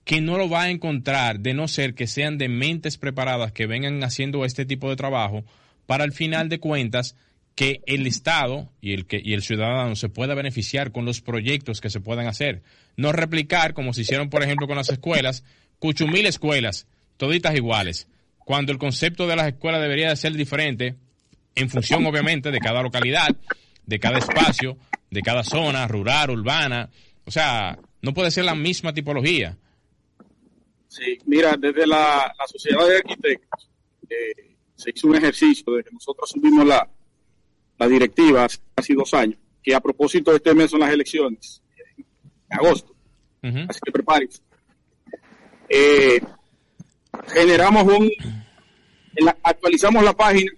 que 0.03 0.21
no 0.21 0.37
lo 0.37 0.49
va 0.49 0.63
a 0.63 0.71
encontrar 0.71 1.39
de 1.39 1.55
no 1.55 1.69
ser 1.69 1.95
que 1.95 2.09
sean 2.09 2.39
de 2.39 2.49
mentes 2.49 2.99
preparadas 2.99 3.53
que 3.53 3.69
vengan 3.69 4.03
haciendo 4.03 4.45
este 4.45 4.67
tipo 4.67 4.91
de 4.91 4.97
trabajo 4.97 5.45
para 5.87 6.03
al 6.03 6.13
final 6.13 6.49
de 6.49 6.59
cuentas 6.59 7.15
que 7.55 7.83
el 7.87 8.07
Estado 8.07 8.69
y 8.81 8.95
el, 8.95 9.07
que, 9.07 9.21
y 9.23 9.35
el 9.35 9.43
ciudadano 9.43 9.95
se 9.97 10.09
pueda 10.09 10.35
beneficiar 10.35 10.91
con 10.93 11.05
los 11.05 11.21
proyectos 11.21 11.81
que 11.81 11.91
se 11.91 12.01
puedan 12.01 12.27
hacer. 12.27 12.63
No 12.97 13.13
replicar, 13.13 13.75
como 13.75 13.93
se 13.93 14.03
hicieron, 14.03 14.29
por 14.29 14.43
ejemplo, 14.43 14.67
con 14.67 14.77
las 14.77 14.91
escuelas, 14.91 15.45
cuchumil 15.79 16.27
escuelas, 16.27 16.87
toditas 17.17 17.55
iguales. 17.55 18.09
cuando 18.39 18.73
el 18.73 18.79
concepto 18.79 19.27
de 19.27 19.37
las 19.37 19.47
escuelas 19.47 19.81
debería 19.81 20.11
de 20.11 20.17
ser 20.17 20.35
diferente 20.35 20.97
en 21.55 21.71
función 21.71 22.05
obviamente 22.05 22.51
de 22.51 22.59
cada 22.59 22.83
localidad, 22.83 23.35
de 23.87 23.99
cada 23.99 24.19
espacio, 24.19 24.77
de 25.11 25.23
cada 25.23 25.45
zona, 25.45 25.87
rural, 25.89 26.31
urbana. 26.31 26.91
O 27.25 27.31
sea, 27.31 27.79
no 28.03 28.13
puede 28.13 28.31
ser 28.31 28.45
la 28.45 28.55
misma 28.55 28.93
tipología. 28.93 29.57
Sí, 30.89 31.19
mira, 31.27 31.57
desde 31.59 31.87
la, 31.87 32.35
Sociedad 32.47 32.87
de 32.87 32.97
Arquitectos 32.97 33.71
eh, 34.11 34.57
se 34.77 34.91
hizo 34.95 35.09
un 35.09 35.17
ejercicio 35.17 35.73
desde 35.73 35.89
que 35.89 35.95
nosotros 35.95 36.31
subimos 36.31 36.67
la, 36.67 36.89
la 37.79 37.89
directiva 37.89 38.45
hace 38.45 38.59
casi 38.75 38.95
dos 38.95 39.13
años, 39.15 39.39
que 39.63 39.75
a 39.75 39.81
propósito 39.81 40.31
de 40.31 40.39
este 40.39 40.55
mes 40.55 40.71
son 40.71 40.81
las 40.81 40.93
elecciones, 40.93 41.63
en 41.97 42.59
agosto. 42.59 42.95
Así 43.43 43.81
que 43.85 43.93
prepárense. 43.93 44.41
Eh, 45.69 46.21
generamos 47.29 47.85
un, 47.85 48.11
actualizamos 49.43 50.03
la 50.03 50.15
página 50.15 50.51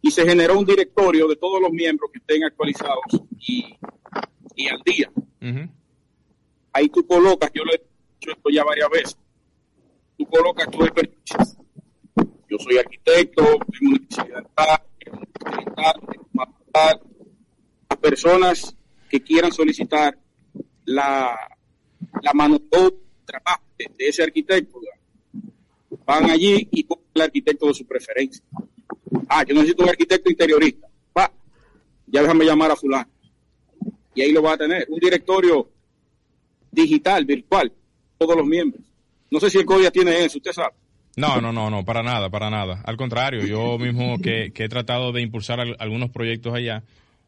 y 0.00 0.10
se 0.10 0.26
generó 0.26 0.58
un 0.58 0.64
directorio 0.64 1.26
de 1.28 1.36
todos 1.36 1.60
los 1.60 1.70
miembros 1.70 2.10
que 2.12 2.18
estén 2.18 2.44
actualizados 2.44 3.04
y, 3.40 3.76
al 4.70 4.80
día. 4.84 5.10
Ahí 6.72 6.88
tú 6.88 7.06
colocas, 7.06 7.50
yo 7.52 7.64
lo 7.64 7.72
he 7.72 7.76
hecho 7.76 8.32
esto 8.32 8.50
ya 8.50 8.64
varias 8.64 8.90
veces, 8.90 9.18
tú 10.16 10.26
colocas 10.26 10.70
tu 10.70 10.84
expertise. 10.84 11.56
Yo 12.50 12.56
soy 12.58 12.78
arquitecto, 12.78 13.42
tengo 13.44 13.92
una 13.92 13.96
especialidad, 13.96 14.46
a 17.90 17.96
personas 18.00 18.74
que 19.08 19.22
quieran 19.22 19.52
solicitar 19.52 20.16
la, 20.84 21.36
la 22.22 22.32
mano 22.32 22.58
de 23.76 23.88
ese 23.98 24.22
arquitecto, 24.22 24.80
van 26.04 26.30
allí 26.30 26.68
y 26.70 26.84
ponen 26.84 27.04
el 27.14 27.22
arquitecto 27.22 27.66
de 27.68 27.74
su 27.74 27.86
preferencia. 27.86 28.42
Ah, 29.28 29.44
yo 29.44 29.54
necesito 29.54 29.82
un 29.82 29.90
arquitecto 29.90 30.30
interiorista. 30.30 30.88
Va, 31.16 31.32
ya 32.06 32.22
déjame 32.22 32.44
llamar 32.44 32.70
a 32.70 32.76
fulano. 32.76 33.10
Y 34.14 34.22
ahí 34.22 34.32
lo 34.32 34.42
va 34.42 34.54
a 34.54 34.58
tener. 34.58 34.86
Un 34.88 34.98
directorio 34.98 35.70
digital, 36.70 37.24
virtual, 37.24 37.72
todos 38.16 38.36
los 38.36 38.46
miembros. 38.46 38.84
No 39.30 39.40
sé 39.40 39.50
si 39.50 39.58
el 39.58 39.66
CODIA 39.66 39.90
tiene 39.90 40.24
eso, 40.24 40.38
usted 40.38 40.52
sabe. 40.52 40.74
No, 41.18 41.40
no, 41.40 41.52
no, 41.52 41.68
no, 41.68 41.84
para 41.84 42.04
nada, 42.04 42.30
para 42.30 42.48
nada. 42.48 42.80
Al 42.84 42.96
contrario, 42.96 43.44
yo 43.44 43.76
mismo 43.76 44.18
que, 44.18 44.52
he 44.54 44.68
tratado 44.68 45.10
de 45.10 45.20
impulsar 45.20 45.58
algunos 45.78 46.10
proyectos 46.10 46.54
allá, 46.54 46.84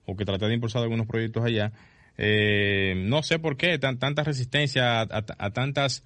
o 0.06 0.16
que 0.16 0.25
traté 0.25 0.47
de 0.47 0.54
impulsar 0.54 0.82
algunos 0.82 1.06
proyectos 1.06 1.44
allá, 1.44 1.73
eh, 2.16 2.94
no 2.97 3.25
sé 3.25 3.40
por 3.40 3.56
qué 3.56 3.78
tan, 3.78 3.99
tanta 3.99 4.23
resistencia 4.23 5.00
a, 5.00 5.50
tantas 5.50 6.04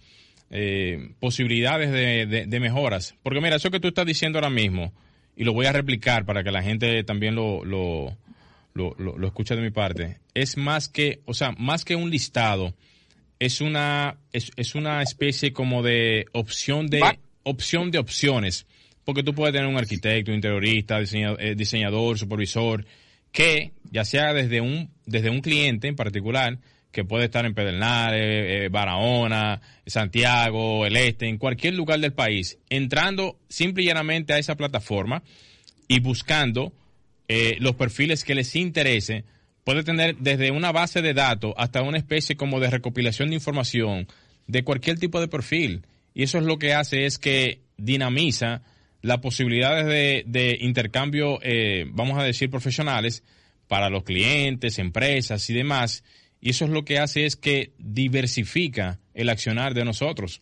eh, 0.50 1.11
posibilidades 1.21 1.93
de, 1.93 2.61
mejoras. 2.61 3.17
Porque 3.23 3.43
mira, 3.43 3.57
eso 3.57 3.71
que 3.71 3.81
tú 3.81 3.88
estás 3.88 4.07
diciendo 4.07 4.38
ahora 4.38 4.50
mismo, 4.50 4.95
y 5.37 5.45
lo 5.45 5.53
voy 5.53 5.67
a 5.67 5.73
replicar 5.73 6.25
para 6.25 6.43
que 6.43 6.53
la 6.53 6.62
gente 6.62 7.05
también 7.05 7.35
lo, 7.35 7.64
lo, 7.64 8.17
lo, 8.73 8.95
lo 8.97 9.26
escuche 9.26 9.57
de 9.57 9.62
mi 9.62 9.71
parte, 9.71 10.21
es 10.33 10.57
más 10.57 10.88
que, 10.88 11.21
o 11.26 11.35
sea, 11.35 11.53
más 11.59 11.85
que 11.85 11.97
un 11.97 12.11
listado, 12.11 12.75
es 13.38 13.61
una, 13.61 14.17
es, 14.33 14.53
es 14.57 14.75
una 14.75 15.03
especie 15.03 15.53
como 15.53 15.83
de 15.83 16.26
opción 16.33 16.87
de 16.87 17.00
opción 17.45 17.91
de 17.91 17.99
opciones, 17.99 18.67
porque 19.05 19.23
tú 19.23 19.35
puedes 19.35 19.55
tener 19.55 19.69
un 19.69 19.77
arquitecto, 19.77 20.31
un 20.31 20.37
interiorista, 20.37 20.99
eh, 21.01 21.55
diseñador, 21.57 22.19
supervisor, 22.19 22.85
que 23.33 23.73
ya 23.91 24.05
sea 24.05 24.33
desde 24.33 24.61
un, 24.61 24.91
desde 25.07 25.31
un 25.31 25.41
cliente 25.41 25.89
en 25.89 25.97
particular, 25.97 26.59
que 26.91 27.05
puede 27.05 27.25
estar 27.25 27.45
en 27.45 27.55
Pedernales, 27.55 28.23
eh, 28.23 28.69
Barahona, 28.71 29.61
Santiago, 29.85 30.87
el 30.87 30.97
Este, 30.97 31.29
en 31.29 31.39
cualquier 31.39 31.75
lugar 31.75 31.99
del 31.99 32.13
país, 32.13 32.59
entrando 32.71 33.39
simple 33.49 33.83
y 33.83 33.87
llanamente 33.87 34.33
a 34.33 34.39
esa 34.39 34.57
plataforma 34.57 35.23
y 35.89 35.99
buscando 36.01 36.73
eh, 37.29 37.57
los 37.59 37.75
perfiles 37.75 38.23
que 38.23 38.35
les 38.35 38.55
interese, 38.55 39.25
puede 39.65 39.83
tener 39.83 40.17
desde 40.19 40.51
una 40.51 40.73
base 40.73 41.03
de 41.03 41.15
datos 41.15 41.53
hasta 41.57 41.83
una 41.83 41.99
especie 41.99 42.37
como 42.37 42.61
de 42.61 42.71
recopilación 42.71 43.31
de 43.31 43.37
información 43.37 44.07
de 44.47 44.63
cualquier 44.63 44.99
tipo 44.99 45.21
de 45.21 45.29
perfil 45.29 45.87
y 46.14 46.23
eso 46.23 46.38
es 46.38 46.44
lo 46.44 46.59
que 46.59 46.73
hace 46.73 47.06
es 47.06 47.18
que 47.18 47.61
dinamiza 47.76 48.62
las 49.02 49.18
posibilidades 49.18 49.87
de, 49.87 50.59
intercambio, 50.61 51.38
eh, 51.42 51.87
vamos 51.90 52.18
a 52.18 52.23
decir, 52.23 52.49
profesionales 52.49 53.23
para 53.68 53.90
los 53.90 54.04
clientes, 54.04 54.78
empresas 54.78 55.50
y 55.50 55.54
demás. 55.54 56.04
Y 56.40 56.50
eso 56.50 56.64
es 56.64 56.71
lo 56.71 56.85
que 56.85 56.99
hace 56.99 57.26
es 57.26 57.37
que 57.37 57.73
diversifica 57.78 59.00
el 59.12 59.28
accionar 59.28 59.75
de 59.75 59.85
nosotros. 59.85 60.40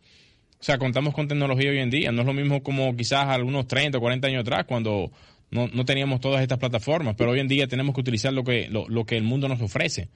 O 0.61 0.65
sea, 0.65 0.79
contamos 0.79 1.15
con 1.15 1.27
tecnología 1.27 1.71
hoy 1.71 1.79
en 1.79 1.91
día. 1.91 2.13
No 2.13 2.21
es 2.21 2.27
lo 2.27 2.35
mismo 2.35 2.63
como 2.63 2.95
quizás 2.95 3.27
algunos 3.27 3.67
30 3.67 3.99
o 3.99 4.01
40 4.01 4.29
años 4.29 4.43
atrás 4.43 4.65
cuando 4.67 5.11
no, 5.51 5.85
teníamos 5.85 6.21
todas 6.21 6.41
estas 6.41 6.59
plataformas, 6.59 7.15
pero 7.17 7.33
hoy 7.33 7.41
en 7.41 7.49
día 7.49 7.67
tenemos 7.67 7.95
que 7.95 8.01
utilizar 8.01 8.33
lo 8.33 8.45
que, 8.45 8.69
lo 8.69 9.05
que 9.05 9.17
el 9.17 9.25
mundo 9.25 9.49
nos 9.49 9.61
ofrece. 9.61 10.09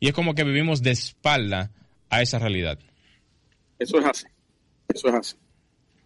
Y 0.00 0.08
es 0.08 0.12
como 0.12 0.34
que 0.34 0.44
vivimos 0.44 0.82
de 0.82 0.90
espalda 0.90 1.70
a 2.10 2.20
esa 2.20 2.38
realidad. 2.38 2.78
Eso 3.78 3.98
es 3.98 4.04
así. 4.04 4.26
Eso 4.96 5.08
es 5.08 5.14
así. 5.14 5.36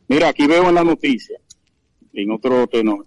Mira, 0.09 0.29
aquí 0.29 0.49
veo 0.49 0.69
en 0.69 0.75
la 0.75 0.83
noticia, 0.83 1.39
en 2.13 2.33
otro 2.33 2.67
tenor, 2.67 3.07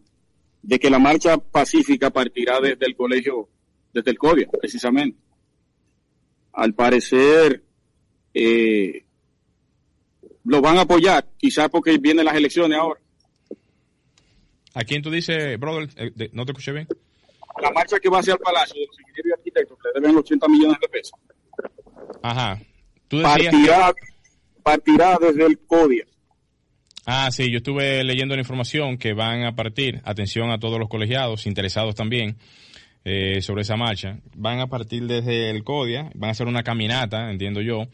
de 0.61 0.79
que 0.79 0.89
la 0.89 0.97
marcha 0.97 1.37
pacífica 1.37 2.09
partirá 2.09 2.61
desde 2.61 2.85
el 2.85 2.95
colegio, 2.95 3.49
desde 3.93 4.11
el 4.11 4.17
CODIA, 4.17 4.47
precisamente. 4.61 5.19
Al 6.53 6.73
parecer, 6.73 7.61
eh, 8.33 9.03
lo 10.45 10.61
van 10.61 10.77
a 10.77 10.81
apoyar, 10.81 11.27
quizás 11.37 11.67
porque 11.67 11.97
vienen 11.97 12.23
las 12.23 12.35
elecciones 12.35 12.79
ahora. 12.79 13.01
¿A 14.73 14.85
quién 14.85 15.01
tú 15.01 15.11
dices, 15.11 15.59
brother? 15.59 15.89
Eh, 15.97 16.29
¿No 16.31 16.45
te 16.45 16.53
escuché 16.53 16.71
bien? 16.71 16.87
La 17.61 17.71
marcha 17.71 17.99
que 17.99 18.09
va 18.09 18.19
hacia 18.19 18.35
el 18.35 18.39
Palacio 18.39 18.79
de 18.79 18.87
los 18.87 18.99
ingenieros 19.01 19.27
y 19.27 19.33
arquitectos, 19.33 19.77
que 19.79 19.89
le 19.93 20.01
deben 20.01 20.17
80 20.17 20.47
millones 20.47 20.77
de 20.79 20.87
pesos. 20.87 21.19
Ajá. 22.21 22.61
¿Tú 23.09 23.17
decías 23.17 23.51
partirá 23.51 23.93
desde 25.20 25.46
el 25.46 25.60
CODIA. 25.67 26.05
Ah, 27.05 27.29
sí, 27.32 27.51
yo 27.51 27.58
estuve 27.58 28.03
leyendo 28.03 28.36
la 28.36 28.41
información 28.41 28.98
que 28.98 29.13
van 29.13 29.43
a 29.43 29.55
partir, 29.55 30.01
atención 30.05 30.51
a 30.51 30.60
todos 30.60 30.79
los 30.79 30.88
colegiados, 30.88 31.46
interesados 31.48 31.96
también 31.96 32.38
eh, 33.03 33.41
sobre 33.41 33.63
esa 33.63 33.75
marcha, 33.75 34.20
van 34.36 34.62
a 34.62 34.67
partir 34.67 35.05
desde 35.05 35.50
el 35.50 35.65
CODIA, 35.65 36.10
van 36.15 36.29
a 36.29 36.32
hacer 36.32 36.48
una 36.48 36.63
caminata, 36.63 37.29
entiendo 37.29 37.60
yo, 37.62 37.88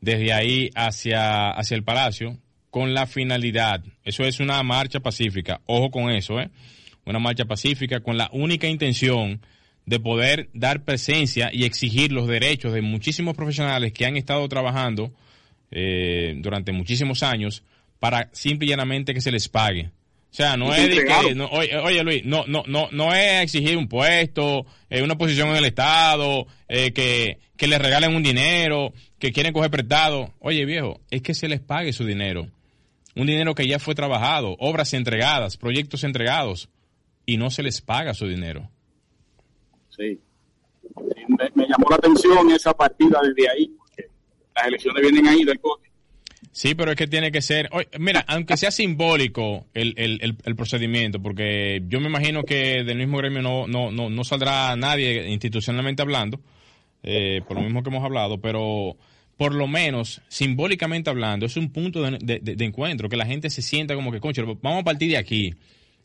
desde 0.00 0.32
ahí 0.32 0.70
hacia, 0.76 1.50
hacia 1.50 1.74
el 1.74 1.82
Palacio, 1.82 2.38
con 2.70 2.94
la 2.94 3.06
finalidad, 3.06 3.82
eso 4.04 4.22
es 4.22 4.38
una 4.38 4.62
marcha 4.62 5.00
pacífica, 5.00 5.60
ojo 5.66 5.90
con 5.90 6.10
eso, 6.10 6.38
¿eh? 6.38 6.50
Una 7.04 7.18
marcha 7.18 7.46
pacífica 7.46 8.00
con 8.00 8.16
la 8.16 8.28
única 8.32 8.68
intención 8.68 9.40
de 9.86 10.00
poder 10.00 10.50
dar 10.52 10.84
presencia 10.84 11.50
y 11.52 11.64
exigir 11.64 12.12
los 12.12 12.26
derechos 12.26 12.72
de 12.72 12.82
muchísimos 12.82 13.36
profesionales 13.36 13.92
que 13.92 14.06
han 14.06 14.16
estado 14.16 14.46
trabajando 14.48 15.12
eh, 15.70 16.34
durante 16.38 16.72
muchísimos 16.72 17.22
años 17.22 17.62
para 17.98 18.28
simple 18.32 18.66
y 18.66 18.70
llanamente 18.70 19.14
que 19.14 19.20
se 19.20 19.32
les 19.32 19.48
pague. 19.48 19.90
O 20.30 20.34
sea, 20.36 20.56
no 20.56 20.74
es 20.74 20.90
de 20.90 21.04
que, 21.04 21.76
oye, 21.78 22.02
Luis, 22.04 22.24
no, 22.26 22.44
no, 22.46 22.62
no, 22.66 22.88
no 22.92 23.14
es 23.14 23.42
exigir 23.42 23.76
un 23.78 23.88
puesto, 23.88 24.66
eh, 24.90 25.02
una 25.02 25.16
posición 25.16 25.48
en 25.48 25.56
el 25.56 25.64
Estado, 25.64 26.46
eh, 26.68 26.92
que, 26.92 27.38
que 27.56 27.66
les 27.66 27.80
regalen 27.80 28.14
un 28.14 28.22
dinero, 28.22 28.92
que 29.18 29.32
quieren 29.32 29.54
coger 29.54 29.70
prestado. 29.70 30.34
Oye, 30.40 30.66
viejo, 30.66 31.00
es 31.10 31.22
que 31.22 31.32
se 31.32 31.48
les 31.48 31.60
pague 31.60 31.94
su 31.94 32.04
dinero. 32.04 32.48
Un 33.14 33.26
dinero 33.26 33.54
que 33.54 33.66
ya 33.66 33.78
fue 33.78 33.94
trabajado, 33.94 34.56
obras 34.58 34.92
entregadas, 34.92 35.56
proyectos 35.56 36.04
entregados, 36.04 36.68
y 37.24 37.38
no 37.38 37.48
se 37.48 37.62
les 37.62 37.80
paga 37.80 38.12
su 38.12 38.26
dinero. 38.26 38.68
Sí. 39.88 40.20
Me, 41.28 41.50
me 41.54 41.66
llamó 41.66 41.88
la 41.88 41.96
atención 41.96 42.50
esa 42.50 42.74
partida 42.74 43.20
desde 43.22 43.50
ahí 43.50 43.70
las 44.56 44.66
elecciones 44.66 45.02
vienen 45.02 45.26
ahí 45.26 45.44
del 45.44 45.60
CODI. 45.60 45.86
Sí, 46.52 46.74
pero 46.74 46.90
es 46.90 46.96
que 46.96 47.06
tiene 47.06 47.30
que 47.30 47.42
ser, 47.42 47.68
mira, 47.98 48.24
aunque 48.26 48.56
sea 48.56 48.70
simbólico 48.70 49.66
el, 49.74 49.92
el, 49.96 50.38
el, 50.42 50.56
procedimiento, 50.56 51.20
porque 51.20 51.82
yo 51.86 52.00
me 52.00 52.08
imagino 52.08 52.44
que 52.44 52.82
del 52.82 52.96
mismo 52.96 53.18
gremio 53.18 53.42
no, 53.42 53.66
no, 53.66 53.90
no, 53.90 54.08
no 54.08 54.24
saldrá 54.24 54.74
nadie 54.74 55.28
institucionalmente 55.28 56.00
hablando, 56.00 56.40
eh, 57.02 57.42
por 57.46 57.58
lo 57.58 57.62
mismo 57.62 57.82
que 57.82 57.90
hemos 57.90 58.02
hablado, 58.04 58.40
pero 58.40 58.96
por 59.36 59.54
lo 59.54 59.66
menos 59.66 60.22
simbólicamente 60.28 61.10
hablando, 61.10 61.44
es 61.44 61.58
un 61.58 61.70
punto 61.70 62.02
de, 62.02 62.40
de, 62.40 62.64
encuentro, 62.64 63.10
que 63.10 63.18
la 63.18 63.26
gente 63.26 63.50
se 63.50 63.60
sienta 63.60 63.94
como 63.94 64.10
que, 64.10 64.20
concho, 64.20 64.42
vamos 64.62 64.80
a 64.80 64.84
partir 64.84 65.10
de 65.10 65.18
aquí. 65.18 65.54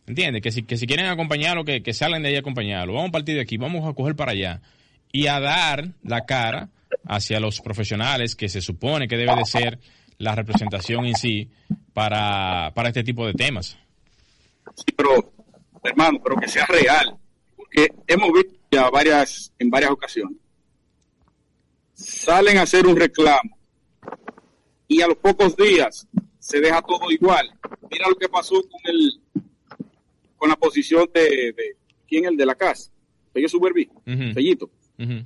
¿Entiendes? 0.05 0.41
Que 0.41 0.51
si, 0.51 0.63
que 0.63 0.75
si 0.75 0.87
quieren 0.87 1.05
acompañarlo, 1.05 1.63
que, 1.63 1.81
que 1.81 1.93
salgan 1.93 2.23
de 2.23 2.29
ahí 2.29 2.35
a 2.35 2.39
acompañarlo. 2.39 2.93
Vamos 2.93 3.09
a 3.09 3.11
partir 3.13 3.35
de 3.35 3.41
aquí, 3.41 3.55
vamos 3.57 3.87
a 3.87 3.93
coger 3.93 4.15
para 4.15 4.31
allá. 4.31 4.61
Y 5.13 5.27
a 5.27 5.39
dar 5.39 5.93
la 6.03 6.25
cara 6.25 6.69
hacia 7.05 7.39
los 7.39 7.61
profesionales, 7.61 8.35
que 8.35 8.49
se 8.49 8.61
supone 8.61 9.07
que 9.07 9.17
debe 9.17 9.35
de 9.35 9.45
ser 9.45 9.79
la 10.17 10.35
representación 10.35 11.05
en 11.05 11.15
sí 11.15 11.49
para, 11.93 12.71
para 12.75 12.89
este 12.89 13.03
tipo 13.03 13.25
de 13.25 13.33
temas. 13.33 13.77
Sí, 14.75 14.93
pero, 14.95 15.33
hermano, 15.83 16.19
pero 16.23 16.35
que 16.37 16.47
sea 16.47 16.65
real, 16.67 17.15
porque 17.55 17.87
hemos 18.07 18.31
visto 18.33 18.53
ya 18.71 18.89
varias, 18.89 19.51
en 19.59 19.69
varias 19.69 19.91
ocasiones, 19.91 20.37
salen 21.93 22.57
a 22.57 22.63
hacer 22.63 22.85
un 22.87 22.95
reclamo 22.95 23.57
y 24.87 25.01
a 25.01 25.07
los 25.07 25.17
pocos 25.17 25.55
días 25.55 26.07
se 26.39 26.59
deja 26.59 26.81
todo 26.81 27.11
igual 27.11 27.51
mira 27.91 28.07
lo 28.09 28.15
que 28.15 28.27
pasó 28.29 28.55
con 28.55 28.79
el 28.85 29.19
con 30.37 30.49
la 30.49 30.55
posición 30.55 31.07
de, 31.13 31.21
de 31.53 31.75
quién 32.07 32.25
el 32.25 32.35
de 32.35 32.45
la 32.47 32.55
casa. 32.55 32.89
Fello 33.31 33.47
Suberví. 33.47 33.87
Fellito, 34.33 34.71
Ujú. 34.97 35.23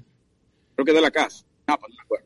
creo 0.75 0.85
que 0.85 0.91
de 0.91 1.01
la 1.01 1.09
casa. 1.09 1.45
Ah, 1.67 1.77
pues. 1.79 2.23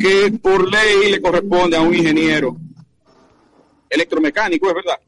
Que 0.00 0.38
por 0.38 0.70
ley 0.70 1.10
le 1.10 1.20
corresponde 1.20 1.76
a 1.76 1.82
un 1.82 1.94
ingeniero 1.94 2.56
electromecánico, 3.88 4.68
es 4.68 4.74
verdad. 4.74 5.00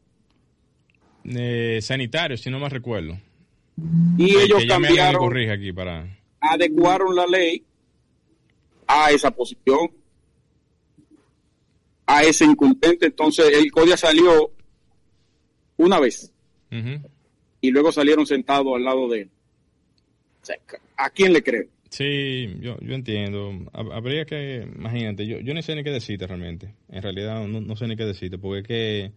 Eh, 1.25 1.81
sanitario, 1.81 2.37
si 2.37 2.51
no 2.51 2.59
me 2.59 2.69
recuerdo. 2.69 3.19
Y 4.19 4.37
ellos 4.37 4.65
cambiaron, 4.69 5.21
corrija 5.21 5.55
aquí 5.55 5.73
para... 5.73 6.07
adecuaron 6.41 7.15
la 7.15 7.27
ley 7.27 7.65
a 8.87 9.11
esa 9.11 9.31
posición, 9.31 9.91
a 12.07 12.23
ese 12.25 12.45
incumbente. 12.45 13.07
Entonces 13.07 13.51
el 13.57 13.71
CODIA 13.71 13.97
salió 13.97 14.51
una 15.79 15.99
vez 15.99 16.31
y 17.61 17.71
luego 17.71 17.93
salieron 17.93 18.27
sentados 18.27 18.75
al 18.75 18.85
lado 18.85 19.09
de 19.09 19.23
él. 19.23 19.31
O 20.43 20.45
sea, 20.45 20.57
¿A 20.97 21.11
quién 21.11 21.33
le 21.33 21.43
creo? 21.43 21.67
Sí, 21.93 22.49
yo, 22.61 22.79
yo 22.81 22.95
entiendo. 22.95 23.51
Hab- 23.75 23.93
Habría 23.93 24.25
que, 24.25 24.67
imagínate, 24.77 25.27
yo, 25.27 25.41
yo 25.41 25.53
no 25.53 25.61
sé 25.61 25.75
ni 25.77 25.85
qué 25.85 25.91
decirte 25.91 26.27
realmente. 26.27 26.73
En 26.89 27.03
realidad 27.03 27.47
no, 27.47 27.61
no 27.61 27.77
sé 27.77 27.87
ni 27.87 27.97
qué 27.97 28.07
decirte, 28.07 28.39
porque 28.39 28.61
es 28.61 28.67
que 28.67 29.13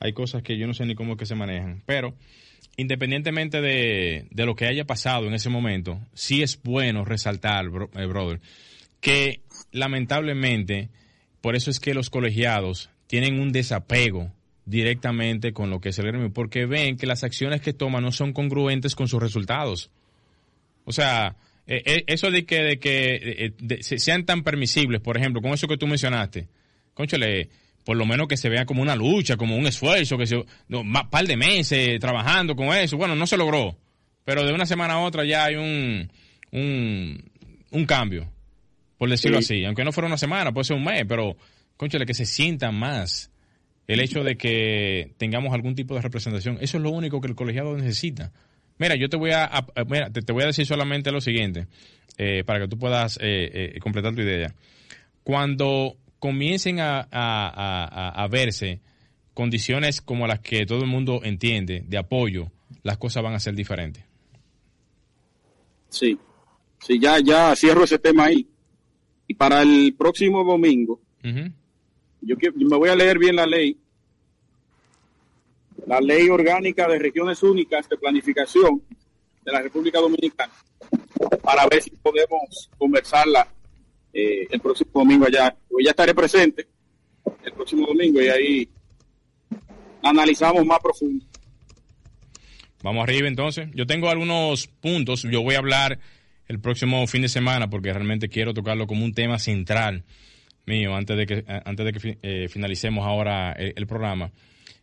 hay 0.00 0.12
cosas 0.12 0.42
que 0.42 0.58
yo 0.58 0.66
no 0.66 0.74
sé 0.74 0.84
ni 0.84 0.94
cómo 0.94 1.12
es 1.14 1.18
que 1.18 1.24
se 1.24 1.34
manejan. 1.34 1.82
Pero, 1.86 2.14
independientemente 2.76 3.62
de, 3.62 4.26
de 4.30 4.44
lo 4.46 4.54
que 4.54 4.66
haya 4.66 4.84
pasado 4.84 5.28
en 5.28 5.32
ese 5.34 5.48
momento, 5.48 5.98
sí 6.12 6.42
es 6.42 6.60
bueno 6.62 7.06
resaltar, 7.06 7.64
bro- 7.70 7.90
eh, 7.98 8.04
brother, 8.04 8.40
que 9.00 9.40
lamentablemente, 9.72 10.90
por 11.40 11.56
eso 11.56 11.70
es 11.70 11.80
que 11.80 11.94
los 11.94 12.10
colegiados 12.10 12.90
tienen 13.06 13.40
un 13.40 13.50
desapego 13.50 14.30
directamente 14.66 15.54
con 15.54 15.70
lo 15.70 15.80
que 15.80 15.88
es 15.88 15.98
el 15.98 16.06
gremio, 16.06 16.30
porque 16.34 16.66
ven 16.66 16.98
que 16.98 17.06
las 17.06 17.24
acciones 17.24 17.62
que 17.62 17.72
toman 17.72 18.02
no 18.04 18.12
son 18.12 18.34
congruentes 18.34 18.94
con 18.94 19.08
sus 19.08 19.22
resultados. 19.22 19.90
O 20.84 20.92
sea, 20.92 21.36
eh, 21.66 21.82
eh, 21.84 22.04
eso 22.06 22.30
de 22.30 22.44
que, 22.44 22.62
de 22.62 22.78
que 22.78 23.14
eh, 23.22 23.52
de- 23.58 23.82
sean 23.82 24.24
tan 24.26 24.42
permisibles, 24.42 25.00
por 25.00 25.16
ejemplo, 25.16 25.40
con 25.42 25.52
eso 25.52 25.68
que 25.68 25.76
tú 25.76 25.86
mencionaste, 25.86 26.48
conchale, 26.94 27.48
por 27.84 27.96
lo 27.96 28.04
menos 28.06 28.28
que 28.28 28.36
se 28.36 28.48
vea 28.48 28.66
como 28.66 28.82
una 28.82 28.96
lucha, 28.96 29.36
como 29.36 29.56
un 29.56 29.66
esfuerzo, 29.66 30.18
que 30.18 30.26
se, 30.26 30.44
no, 30.68 30.84
ma- 30.84 31.08
par 31.08 31.26
de 31.26 31.36
meses 31.36 31.98
trabajando 32.00 32.54
con 32.56 32.68
eso. 32.76 32.96
Bueno, 32.96 33.14
no 33.14 33.26
se 33.26 33.36
logró, 33.36 33.76
pero 34.24 34.44
de 34.44 34.52
una 34.52 34.66
semana 34.66 34.94
a 34.94 35.00
otra 35.00 35.24
ya 35.24 35.44
hay 35.44 35.54
un, 35.56 36.10
un, 36.52 37.22
un 37.70 37.86
cambio, 37.86 38.30
por 38.98 39.08
decirlo 39.08 39.40
Sí. 39.40 39.54
así. 39.54 39.64
Aunque 39.64 39.84
no 39.84 39.92
fuera 39.92 40.06
una 40.08 40.18
semana, 40.18 40.52
puede 40.52 40.64
ser 40.64 40.76
un 40.76 40.84
mes, 40.84 41.04
pero, 41.08 41.36
conchale, 41.76 42.04
que 42.06 42.14
se 42.14 42.26
sienta 42.26 42.70
más 42.70 43.30
el 43.86 44.00
hecho 44.00 44.22
de 44.22 44.36
que 44.36 45.12
tengamos 45.16 45.52
algún 45.54 45.74
tipo 45.74 45.94
de 45.94 46.02
representación. 46.02 46.58
Eso 46.60 46.76
es 46.76 46.82
lo 46.82 46.90
único 46.90 47.20
que 47.20 47.28
el 47.28 47.34
colegiado 47.34 47.76
necesita. 47.76 48.30
Mira, 48.80 48.96
yo 48.96 49.08
te 49.10 49.16
voy 49.18 49.30
a, 49.32 49.44
a- 49.44 49.66
mira, 49.86 50.10
te, 50.10 50.22
te 50.22 50.32
voy 50.32 50.42
a 50.42 50.46
decir 50.46 50.64
solamente 50.66 51.12
lo 51.12 51.20
siguiente, 51.20 51.66
eh, 52.16 52.42
para 52.44 52.60
que 52.60 52.66
tú 52.68 52.78
puedas 52.78 53.18
eh, 53.20 53.74
eh, 53.76 53.78
completar 53.80 54.14
tu 54.14 54.22
idea. 54.22 54.54
Cuando 55.22 55.96
comiencen 56.18 56.80
a, 56.80 57.00
a- 57.10 58.08
a- 58.24 58.28
verse 58.28 58.80
condiciones 59.34 60.00
como 60.00 60.26
las 60.26 60.40
que 60.40 60.64
todo 60.64 60.80
el 60.80 60.86
mundo 60.88 61.20
entiende, 61.22 61.84
de 61.86 61.98
apoyo, 61.98 62.50
las 62.82 62.96
cosas 62.96 63.22
van 63.22 63.34
a 63.34 63.38
ser 63.40 63.54
diferentes. 63.54 64.02
Sí, 65.90 66.18
sí, 66.86 66.98
ya, 66.98 67.18
ya 67.20 67.54
cierro 67.56 67.84
ese 67.84 67.98
tema 67.98 68.24
ahí. 68.26 68.46
Y 69.26 69.34
para 69.34 69.62
el 69.62 69.94
próximo 69.96 70.42
domingo, 70.42 71.00
Ujú. 71.24 71.52
yo, 72.22 72.36
quiero- 72.36 72.54
yo 72.58 72.66
me 72.66 72.76
voy 72.76 72.88
a 72.88 72.96
leer 72.96 73.18
bien 73.18 73.36
la 73.36 73.46
ley, 73.46 73.76
la 75.90 76.00
ley 76.00 76.28
orgánica 76.28 76.86
de 76.86 77.00
regiones 77.00 77.42
únicas 77.42 77.88
de 77.88 77.96
planificación 77.96 78.80
de 79.44 79.50
la 79.50 79.60
República 79.60 79.98
Dominicana, 79.98 80.52
para 81.42 81.66
ver 81.66 81.82
si 81.82 81.90
podemos 81.90 82.70
conversarla 82.78 83.48
eh, 84.12 84.46
el 84.48 84.60
próximo 84.60 84.92
domingo 84.94 85.26
allá. 85.26 85.52
Yo 85.68 85.78
ya 85.84 85.90
estaré 85.90 86.14
presente 86.14 86.68
el 87.44 87.52
próximo 87.54 87.88
domingo 87.88 88.22
y 88.22 88.28
ahí 88.28 88.68
analizamos 90.04 90.64
más 90.64 90.78
profundo. 90.78 91.26
Vamos 92.84 93.02
arriba 93.02 93.26
entonces. 93.26 93.68
Yo 93.74 93.84
tengo 93.84 94.10
algunos 94.10 94.68
puntos. 94.68 95.22
Yo 95.24 95.42
voy 95.42 95.56
a 95.56 95.58
hablar 95.58 95.98
el 96.46 96.60
próximo 96.60 97.04
fin 97.08 97.22
de 97.22 97.28
semana 97.28 97.68
porque 97.68 97.92
realmente 97.92 98.28
quiero 98.28 98.54
tocarlo 98.54 98.86
como 98.86 99.04
un 99.04 99.12
tema 99.12 99.40
central 99.40 100.04
mío 100.66 100.94
antes 100.94 101.16
de 101.16 101.26
que 101.26 101.34
eh, 101.38 101.62
antes 101.64 101.84
de 101.84 101.92
que 101.92 102.18
eh, 102.22 102.48
finalicemos 102.48 103.04
ahora 103.04 103.54
el, 103.54 103.72
el 103.74 103.86
programa. 103.88 104.30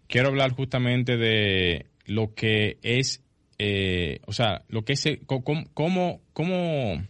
Quiero 0.07 0.29
hablar 0.29 0.51
justamente 0.51 1.17
de 1.17 1.85
lo 2.05 2.33
que 2.33 2.77
es, 2.81 3.21
eh, 3.59 4.19
o 4.25 4.33
sea, 4.33 4.63
lo 4.69 4.83
que 4.85 4.93
es, 4.93 5.03
cómo, 5.25 5.65
cómo, 5.73 6.21
cómo- 6.33 7.03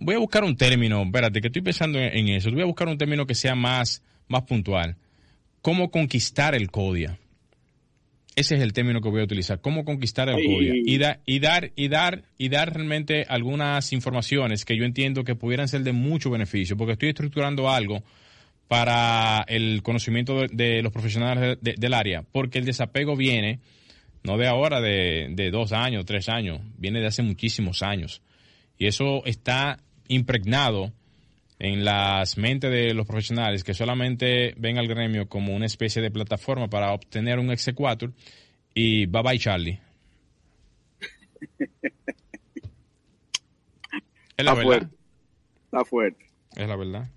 voy 0.00 0.14
a 0.14 0.18
buscar 0.18 0.44
un 0.44 0.56
término, 0.56 1.02
espérate, 1.02 1.40
que 1.40 1.46
estoy 1.48 1.62
pensando 1.62 1.98
en, 1.98 2.28
eso. 2.28 2.50
Voy 2.50 2.62
a 2.62 2.66
buscar 2.66 2.88
un 2.88 2.98
término 2.98 3.26
que 3.26 3.34
sea 3.34 3.54
más, 3.54 4.02
más 4.28 4.42
puntual. 4.42 4.96
¿Cómo 5.62 5.90
conquistar 5.90 6.54
el 6.54 6.70
CODIA? 6.70 7.18
Ese 8.34 8.56
es 8.56 8.60
el 8.60 8.72
término 8.72 9.00
que 9.00 9.08
voy 9.08 9.20
a 9.22 9.24
utilizar. 9.24 9.60
¿Cómo 9.60 9.84
conquistar 9.84 10.28
el. 10.28 10.34
CODIA? 10.44 10.74
Y, 10.84 10.98
da- 10.98 11.20
y 11.24 11.38
dar, 11.38 11.72
y 11.74 11.88
dar, 11.88 12.22
y 12.36 12.48
dar 12.50 12.74
realmente 12.74 13.24
algunas 13.28 13.92
informaciones 13.92 14.64
que 14.64 14.76
yo 14.76 14.84
entiendo 14.84 15.24
que 15.24 15.34
pudieran 15.36 15.68
ser 15.68 15.82
de 15.84 15.92
mucho 15.92 16.30
beneficio, 16.30 16.76
porque 16.76 16.92
estoy 16.92 17.08
estructurando 17.10 17.70
algo 17.70 18.02
para 18.68 19.44
el 19.48 19.82
conocimiento 19.82 20.40
de, 20.40 20.48
de 20.52 20.82
los 20.82 20.92
profesionales 20.92 21.58
de- 21.60 21.72
de- 21.72 21.76
del 21.78 21.94
área, 21.94 22.22
porque 22.22 22.58
el 22.58 22.64
desapego 22.64 23.16
viene 23.16 23.60
no 24.24 24.36
de 24.38 24.48
ahora, 24.48 24.80
de, 24.80 25.28
de 25.30 25.50
dos 25.52 25.72
años, 25.72 26.04
tres 26.04 26.28
años, 26.28 26.60
viene 26.78 26.98
de 27.00 27.06
hace 27.06 27.22
muchísimos 27.22 27.82
años. 27.82 28.22
Y 28.76 28.88
eso 28.88 29.24
está 29.24 29.78
impregnado 30.08 30.92
en 31.60 31.84
las 31.84 32.36
mentes 32.36 32.70
de 32.72 32.92
los 32.92 33.06
profesionales 33.06 33.62
que 33.62 33.72
solamente 33.72 34.52
ven 34.58 34.78
al 34.78 34.88
gremio 34.88 35.28
como 35.28 35.54
una 35.54 35.66
especie 35.66 36.02
de 36.02 36.10
plataforma 36.10 36.68
para 36.68 36.92
obtener 36.92 37.38
un 37.38 37.50
exequatur 37.52 38.12
y 38.74 39.06
bye 39.06 39.22
bye 39.22 39.38
Charlie. 39.38 39.78
Es 44.36 44.44
la 44.44 44.52
Está 44.52 44.54
verdad. 44.54 44.64
fuerte. 44.64 44.96
Está 45.64 45.84
fuerte. 45.84 46.26
Es 46.56 46.68
la 46.68 46.76
verdad. 46.76 47.08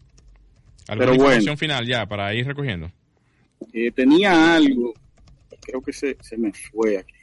Pero 0.98 1.12
¿Alguna 1.12 1.30
bueno. 1.30 1.42
información 1.42 1.58
final 1.58 1.88
ya 1.88 2.06
para 2.06 2.34
ir 2.34 2.46
recogiendo? 2.46 2.92
Eh, 3.74 3.92
tenía 3.92 4.56
algo, 4.56 4.94
creo 5.62 5.82
que 5.82 5.94
se, 5.94 6.18
se 6.22 6.38
me 6.38 6.52
fue 6.54 6.98
aquí. 6.98 7.14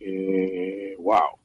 Eh, 0.00 0.94
wow. 0.98 1.38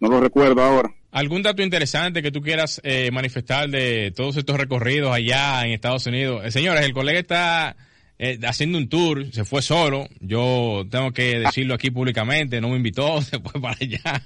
No 0.00 0.08
lo 0.08 0.20
recuerdo 0.20 0.62
ahora. 0.62 0.92
¿Algún 1.12 1.42
dato 1.42 1.62
interesante 1.62 2.20
que 2.20 2.30
tú 2.30 2.42
quieras 2.42 2.80
eh, 2.84 3.10
manifestar 3.10 3.70
de 3.70 4.12
todos 4.14 4.36
estos 4.36 4.58
recorridos 4.58 5.12
allá 5.14 5.64
en 5.64 5.72
Estados 5.72 6.06
Unidos? 6.06 6.44
Eh, 6.44 6.50
señores, 6.50 6.84
el 6.84 6.92
colega 6.92 7.18
está 7.18 7.76
eh, 8.18 8.38
haciendo 8.42 8.76
un 8.76 8.88
tour, 8.88 9.32
se 9.32 9.44
fue 9.44 9.62
solo. 9.62 10.08
Yo 10.20 10.84
tengo 10.90 11.12
que 11.12 11.38
decirlo 11.40 11.74
aquí 11.74 11.90
públicamente, 11.90 12.60
no 12.60 12.68
me 12.68 12.76
invitó, 12.76 13.22
se 13.22 13.38
fue 13.38 13.60
para 13.60 13.78
allá. 13.80 14.22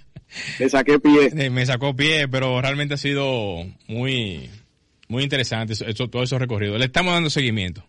Le 0.59 0.69
saqué 0.69 0.99
pie. 0.99 1.31
Eh, 1.37 1.51
me 1.51 1.65
sacó 1.67 1.95
pie, 1.95 2.27
pero 2.29 2.61
realmente 2.61 2.95
ha 2.95 2.99
sido 2.99 3.65
muy, 3.87 4.51
muy 5.11 5.23
interesante 5.25 5.73
eso, 5.75 5.85
eso- 5.87 6.09
todos 6.09 6.25
esos 6.25 6.39
recorridos. 6.41 6.79
Le 6.79 6.87
estamos 6.87 7.13
dando 7.13 7.29
seguimiento. 7.31 7.85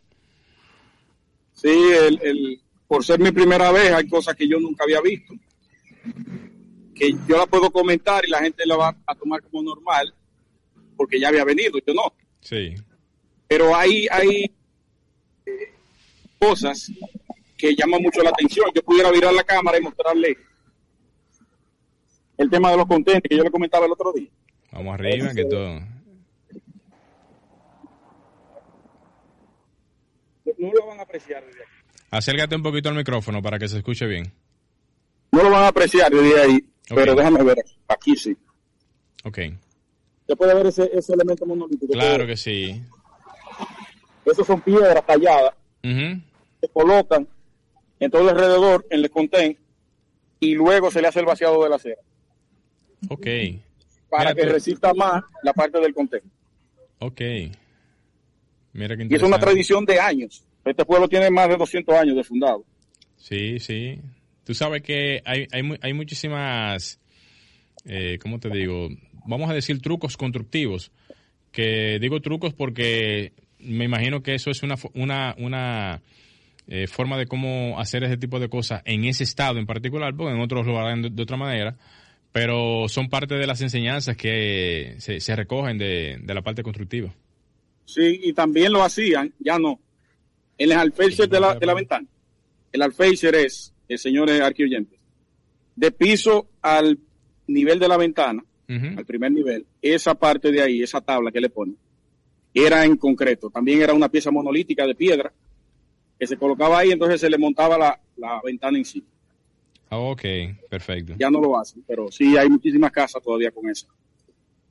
Sí, 1.54 1.70
el, 1.70 2.20
el, 2.24 2.62
por 2.88 3.06
ser 3.06 3.20
mi 3.20 3.32
primera 3.32 3.72
vez, 3.72 3.92
hay 3.92 4.08
cosas 4.10 4.36
que 4.36 4.48
yo 4.48 4.60
nunca 4.60 4.84
había 4.84 5.00
visto. 5.02 5.34
Que 6.96 7.12
yo 7.28 7.38
la 7.38 7.46
puedo 7.46 7.72
comentar 7.72 8.26
y 8.26 8.30
la 8.32 8.40
gente 8.40 8.64
la 8.66 8.76
va 8.76 8.96
a 9.06 9.16
tomar 9.16 9.42
como 9.44 9.64
normal, 9.64 10.14
porque 10.98 11.20
ya 11.20 11.30
había 11.30 11.44
venido, 11.46 11.80
yo 11.86 11.94
no. 11.94 12.14
Sí. 12.42 12.74
Pero 13.48 13.76
hay, 13.76 14.08
hay 14.12 14.52
eh, 15.46 15.52
cosas 16.40 16.92
que 17.58 17.76
llaman 17.76 18.02
mucho 18.02 18.22
la 18.24 18.30
atención. 18.32 18.66
Yo 18.74 18.82
pudiera 18.84 19.12
virar 19.12 19.34
la 19.34 19.44
cámara 19.44 19.78
y 19.78 19.82
mostrarle 19.82 20.38
el 22.38 22.50
tema 22.50 22.72
de 22.72 22.78
los 22.78 22.88
contenidos 22.88 23.22
que 23.30 23.38
yo 23.38 23.44
le 23.44 23.52
comentaba 23.52 23.86
el 23.86 23.92
otro 23.92 24.12
día. 24.14 24.30
Vamos 24.72 24.94
arriba, 24.96 25.34
que 25.34 25.46
todo. 25.46 25.80
No 30.58 30.72
lo 30.74 30.88
van 30.88 31.00
a 31.00 31.04
apreciar 31.04 31.46
desde 31.46 31.62
aquí. 31.64 31.72
Acércate 32.12 32.56
un 32.56 32.64
poquito 32.64 32.90
al 32.90 32.96
micrófono 32.96 33.42
para 33.42 33.58
que 33.60 33.68
se 33.68 33.78
escuche 33.78 34.06
bien. 34.08 34.32
No 35.32 35.44
lo 35.44 35.50
van 35.50 35.64
a 35.64 35.68
apreciar 35.70 36.12
desde 36.12 36.42
ahí, 36.42 36.56
Ok. 36.90 36.96
pero 36.96 37.16
déjame 37.16 37.44
ver. 37.44 37.58
Aquí 37.88 38.16
sí. 38.16 38.36
Ok. 39.24 39.40
Se 40.28 40.36
puede 40.36 40.54
ver 40.54 40.68
ese, 40.68 40.90
ese 40.94 41.14
elemento 41.14 41.46
monolítico. 41.46 41.94
Claro 41.94 42.26
que 42.28 42.36
sí. 42.38 42.82
Esos 44.26 44.46
son 44.46 44.62
piedras 44.62 45.06
talladas, 45.06 45.54
Ujú. 45.84 46.22
se 46.62 46.68
colocan 46.74 47.28
en 48.00 48.12
todo 48.12 48.22
el 48.24 48.30
alrededor, 48.30 48.86
en 48.90 49.00
el 49.00 49.10
contén, 49.10 49.58
y 50.40 50.54
luego 50.56 50.90
se 50.92 51.02
le 51.02 51.08
hace 51.08 51.20
el 51.20 51.26
vaciado 51.26 51.64
de 51.64 51.70
la 51.70 51.80
cera, 51.80 52.02
Ok. 53.10 53.26
para 54.10 54.30
Mira 54.32 54.36
que 54.36 54.48
tú. 54.48 54.54
resista 54.54 54.94
más 54.94 55.24
la 55.44 55.54
parte 55.54 55.80
del 55.80 55.94
contén. 55.94 56.22
Ok. 57.00 57.22
Mira 58.74 58.96
qué 58.96 59.08
Y 59.10 59.16
es 59.16 59.24
una 59.24 59.40
tradición 59.40 59.86
de 59.86 60.00
años. 60.00 60.44
Este 60.64 60.86
pueblo 60.86 61.08
tiene 61.08 61.30
más 61.30 61.50
de 61.50 61.58
200 61.58 61.96
años 61.96 62.16
de 62.16 62.24
fundado. 62.24 62.64
Sí, 63.18 63.60
sí. 63.60 64.00
Tú 64.44 64.54
sabes 64.54 64.82
que 64.82 65.22
hay, 65.26 65.48
hay, 65.52 65.78
hay 65.82 65.94
muchísimas, 65.94 67.00
eh, 67.86 68.18
¿cómo 68.22 68.40
te 68.40 68.50
digo? 68.50 68.90
Vamos 69.26 69.50
a 69.50 69.54
decir 69.54 69.82
trucos 69.82 70.18
constructivos. 70.18 70.92
Que 71.52 72.00
digo 72.00 72.22
trucos 72.22 72.54
porque 72.54 73.34
me 73.60 73.86
imagino 73.86 74.24
que 74.24 74.36
eso 74.36 74.52
es 74.52 74.64
una, 74.64 74.76
una, 74.94 75.36
una 75.38 76.02
eh, 76.68 76.88
forma 76.88 77.18
de 77.18 77.26
cómo 77.26 77.80
hacer 77.80 78.04
ese 78.04 78.18
tipo 78.18 78.40
de 78.40 78.50
cosas 78.50 78.82
en 78.86 79.06
ese 79.06 79.24
estado 79.24 79.60
en 79.60 79.66
particular, 79.66 80.16
porque 80.16 80.34
en 80.34 80.42
otros 80.42 80.66
lo 80.66 80.80
harán 80.80 81.02
de, 81.02 81.22
otra 81.22 81.38
manera, 81.38 81.76
pero 82.32 82.88
son 82.88 83.10
parte 83.10 83.36
de 83.36 83.48
las 83.48 83.62
enseñanzas 83.62 84.16
que 84.16 84.96
se, 85.00 85.20
se 85.20 85.36
recogen 85.36 85.78
de, 85.78 86.20
de, 86.22 86.34
la 86.34 86.42
parte 86.42 86.64
constructiva. 86.64 87.14
Sí, 87.92 88.22
y 88.24 88.32
también 88.32 88.72
lo 88.72 88.82
hacían, 88.82 89.34
ya 89.38 89.60
no, 89.60 89.78
en 90.58 90.72
el 90.72 90.78
alféizar 90.78 91.28
de 91.28 91.42
la, 91.42 91.56
de 91.56 91.66
la 91.66 91.74
ventana. 91.74 92.08
El 92.72 92.82
alféizar 92.82 93.36
es, 93.36 93.74
el 93.90 94.00
señor 94.00 94.32
arqueoyentes, 94.32 94.98
de 95.76 95.92
piso 95.92 96.48
al 96.62 96.98
nivel 97.48 97.80
de 97.80 97.88
la 97.90 97.98
ventana, 97.98 98.46
al 98.70 99.06
primer 99.06 99.34
nivel, 99.34 99.66
esa 99.82 100.16
parte 100.16 100.54
de 100.54 100.62
ahí, 100.62 100.82
esa 100.82 101.02
tabla 101.02 101.34
que 101.34 101.42
le 101.42 101.50
ponen, 101.50 101.76
era 102.54 102.86
en 102.86 102.96
concreto. 102.96 103.50
También 103.50 103.82
era 103.82 103.94
una 103.94 104.08
pieza 104.08 104.32
monolítica 104.32 104.88
de 104.88 104.96
piedra 104.96 105.34
que 106.18 106.26
se 106.26 106.38
colocaba 106.38 106.80
ahí, 106.80 106.92
entonces 106.92 107.20
se 107.20 107.30
le 107.30 107.38
montaba 107.38 107.78
la, 107.78 108.00
la 108.16 108.40
ventana 108.42 108.78
en 108.78 108.86
sí. 108.86 109.04
Ah, 109.90 109.98
ok, 109.98 110.22
perfecto. 110.70 111.16
Ya 111.20 111.30
no 111.30 111.42
lo 111.42 111.60
hacen, 111.60 111.84
pero 111.86 112.10
sí 112.10 112.38
hay 112.38 112.48
muchísimas 112.48 112.94
casas 112.94 113.22
todavía 113.22 113.52
con 113.52 113.70
esa, 113.70 113.88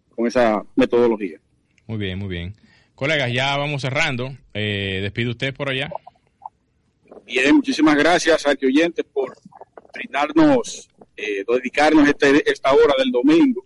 con 0.09 0.27
esa 0.27 0.65
metodología. 0.75 1.39
Muy 1.87 1.99
bien, 1.99 2.19
muy 2.19 2.29
bien. 2.29 2.55
Colegas, 3.01 3.33
ya 3.33 3.57
vamos 3.57 3.81
cerrando. 3.81 4.37
Eh, 4.53 4.99
¿Despide 5.01 5.31
usted 5.31 5.55
por 5.55 5.71
allá? 5.71 5.91
Bien, 7.25 7.55
muchísimas 7.55 7.97
gracias, 7.97 8.47
a 8.47 8.51
oyentes, 8.51 9.07
por 9.11 9.35
brindarnos, 9.95 10.87
eh, 11.17 11.43
dedicarnos 11.49 12.07
este, 12.07 12.51
esta 12.53 12.71
hora 12.75 12.93
del 12.99 13.11
domingo. 13.11 13.65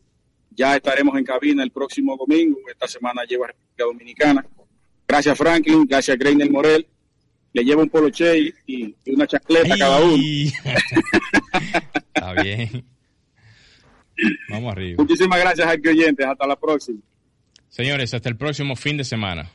Ya 0.52 0.76
estaremos 0.76 1.18
en 1.18 1.24
cabina 1.24 1.64
el 1.64 1.72
próximo 1.72 2.16
domingo. 2.16 2.60
Esta 2.70 2.86
semana 2.86 3.24
lleva 3.24 3.48
República 3.48 3.84
Dominicana. 3.84 4.46
Gracias, 5.08 5.36
Franklin. 5.36 5.84
Gracias, 5.84 6.16
Greiner 6.16 6.48
Morel. 6.48 6.86
Le 7.54 7.64
llevo 7.64 7.82
un 7.82 7.90
poloche 7.90 8.38
y, 8.38 8.54
y 9.04 9.10
una 9.10 9.26
chacleta 9.26 9.74
a 9.74 9.78
cada 9.78 10.00
uno. 10.00 10.14
Está 12.14 12.34
bien. 12.40 12.84
Vamos 14.48 14.70
arriba. 14.70 15.02
Muchísimas 15.02 15.40
gracias, 15.40 15.66
a 15.66 15.72
oyentes. 15.72 16.24
Hasta 16.24 16.46
la 16.46 16.54
próxima. 16.54 17.00
Señores, 17.74 18.14
hasta 18.14 18.28
el 18.28 18.36
próximo 18.36 18.76
fin 18.76 18.96
de 18.96 19.02
semana. 19.02 19.50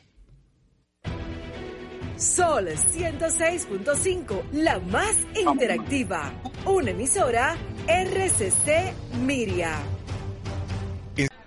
Sol 2.18 2.68
106.5, 2.68 4.44
la 4.52 4.78
más 4.80 5.16
interactiva. 5.40 6.34
Una 6.66 6.92
emisora 6.92 7.56
RCC 7.88 8.94
Miria. 9.22 9.80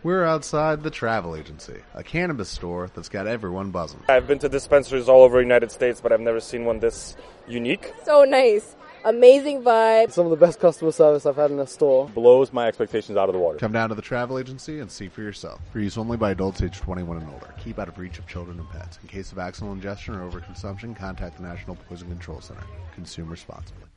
We're 0.03 0.25
outside 0.25 0.83
the 0.83 0.91
travel 0.91 1.37
agency, 1.37 1.77
a 1.95 2.03
cannabis 2.03 2.49
store 2.49 2.89
that's 2.95 3.11
got 3.11 3.27
everyone 3.27 3.71
buzzing. 3.71 4.01
I've 4.09 4.27
been 4.27 4.39
to 4.39 4.49
dispensaries 4.49 5.11
all 5.11 5.25
over 5.25 5.37
the 5.37 5.45
United 5.45 5.71
States, 5.71 6.01
but 6.01 6.11
I've 6.11 6.23
never 6.23 6.41
seen 6.41 6.65
one 6.65 6.81
this 6.81 7.15
unique. 7.47 7.93
So 8.07 8.25
nice. 8.25 8.75
Amazing 9.05 9.63
vibe. 9.63 10.13
Some 10.13 10.27
of 10.27 10.31
the 10.31 10.37
best 10.37 10.61
customer 10.61 10.93
service 10.93 11.27
I've 11.27 11.37
had 11.37 11.51
in 11.51 11.59
a 11.59 11.67
store. 11.67 12.09
Blows 12.09 12.53
my 12.53 12.69
expectations 12.69 13.19
out 13.19 13.29
of 13.29 13.33
the 13.33 13.41
water. 13.41 13.59
Come 13.59 13.73
down 13.73 13.89
to 13.89 13.95
the 13.97 14.03
travel 14.03 14.39
agency 14.39 14.79
and 14.79 14.91
see 14.91 15.09
for 15.09 15.23
yourself. 15.23 15.61
For 15.73 15.81
use 15.81 15.99
only 15.99 16.17
by 16.17 16.31
adults 16.31 16.63
age 16.63 16.79
21 16.79 17.19
and 17.19 17.31
older. 17.33 17.53
Keep 17.59 17.81
out 17.81 17.89
of 17.89 17.99
reach 17.99 18.19
of 18.19 18.27
children 18.29 18.61
and 18.61 18.71
pets. 18.71 18.99
In 19.03 19.09
case 19.09 19.33
of 19.33 19.39
accidental 19.39 19.75
ingestion 19.75 20.15
or 20.15 20.31
overconsumption, 20.31 20.95
contact 20.95 21.37
the 21.39 21.43
National 21.43 21.75
Poison 21.75 22.09
Control 22.09 22.41
Center. 22.41 22.65
Consume 22.95 23.29
responsibly. 23.29 23.92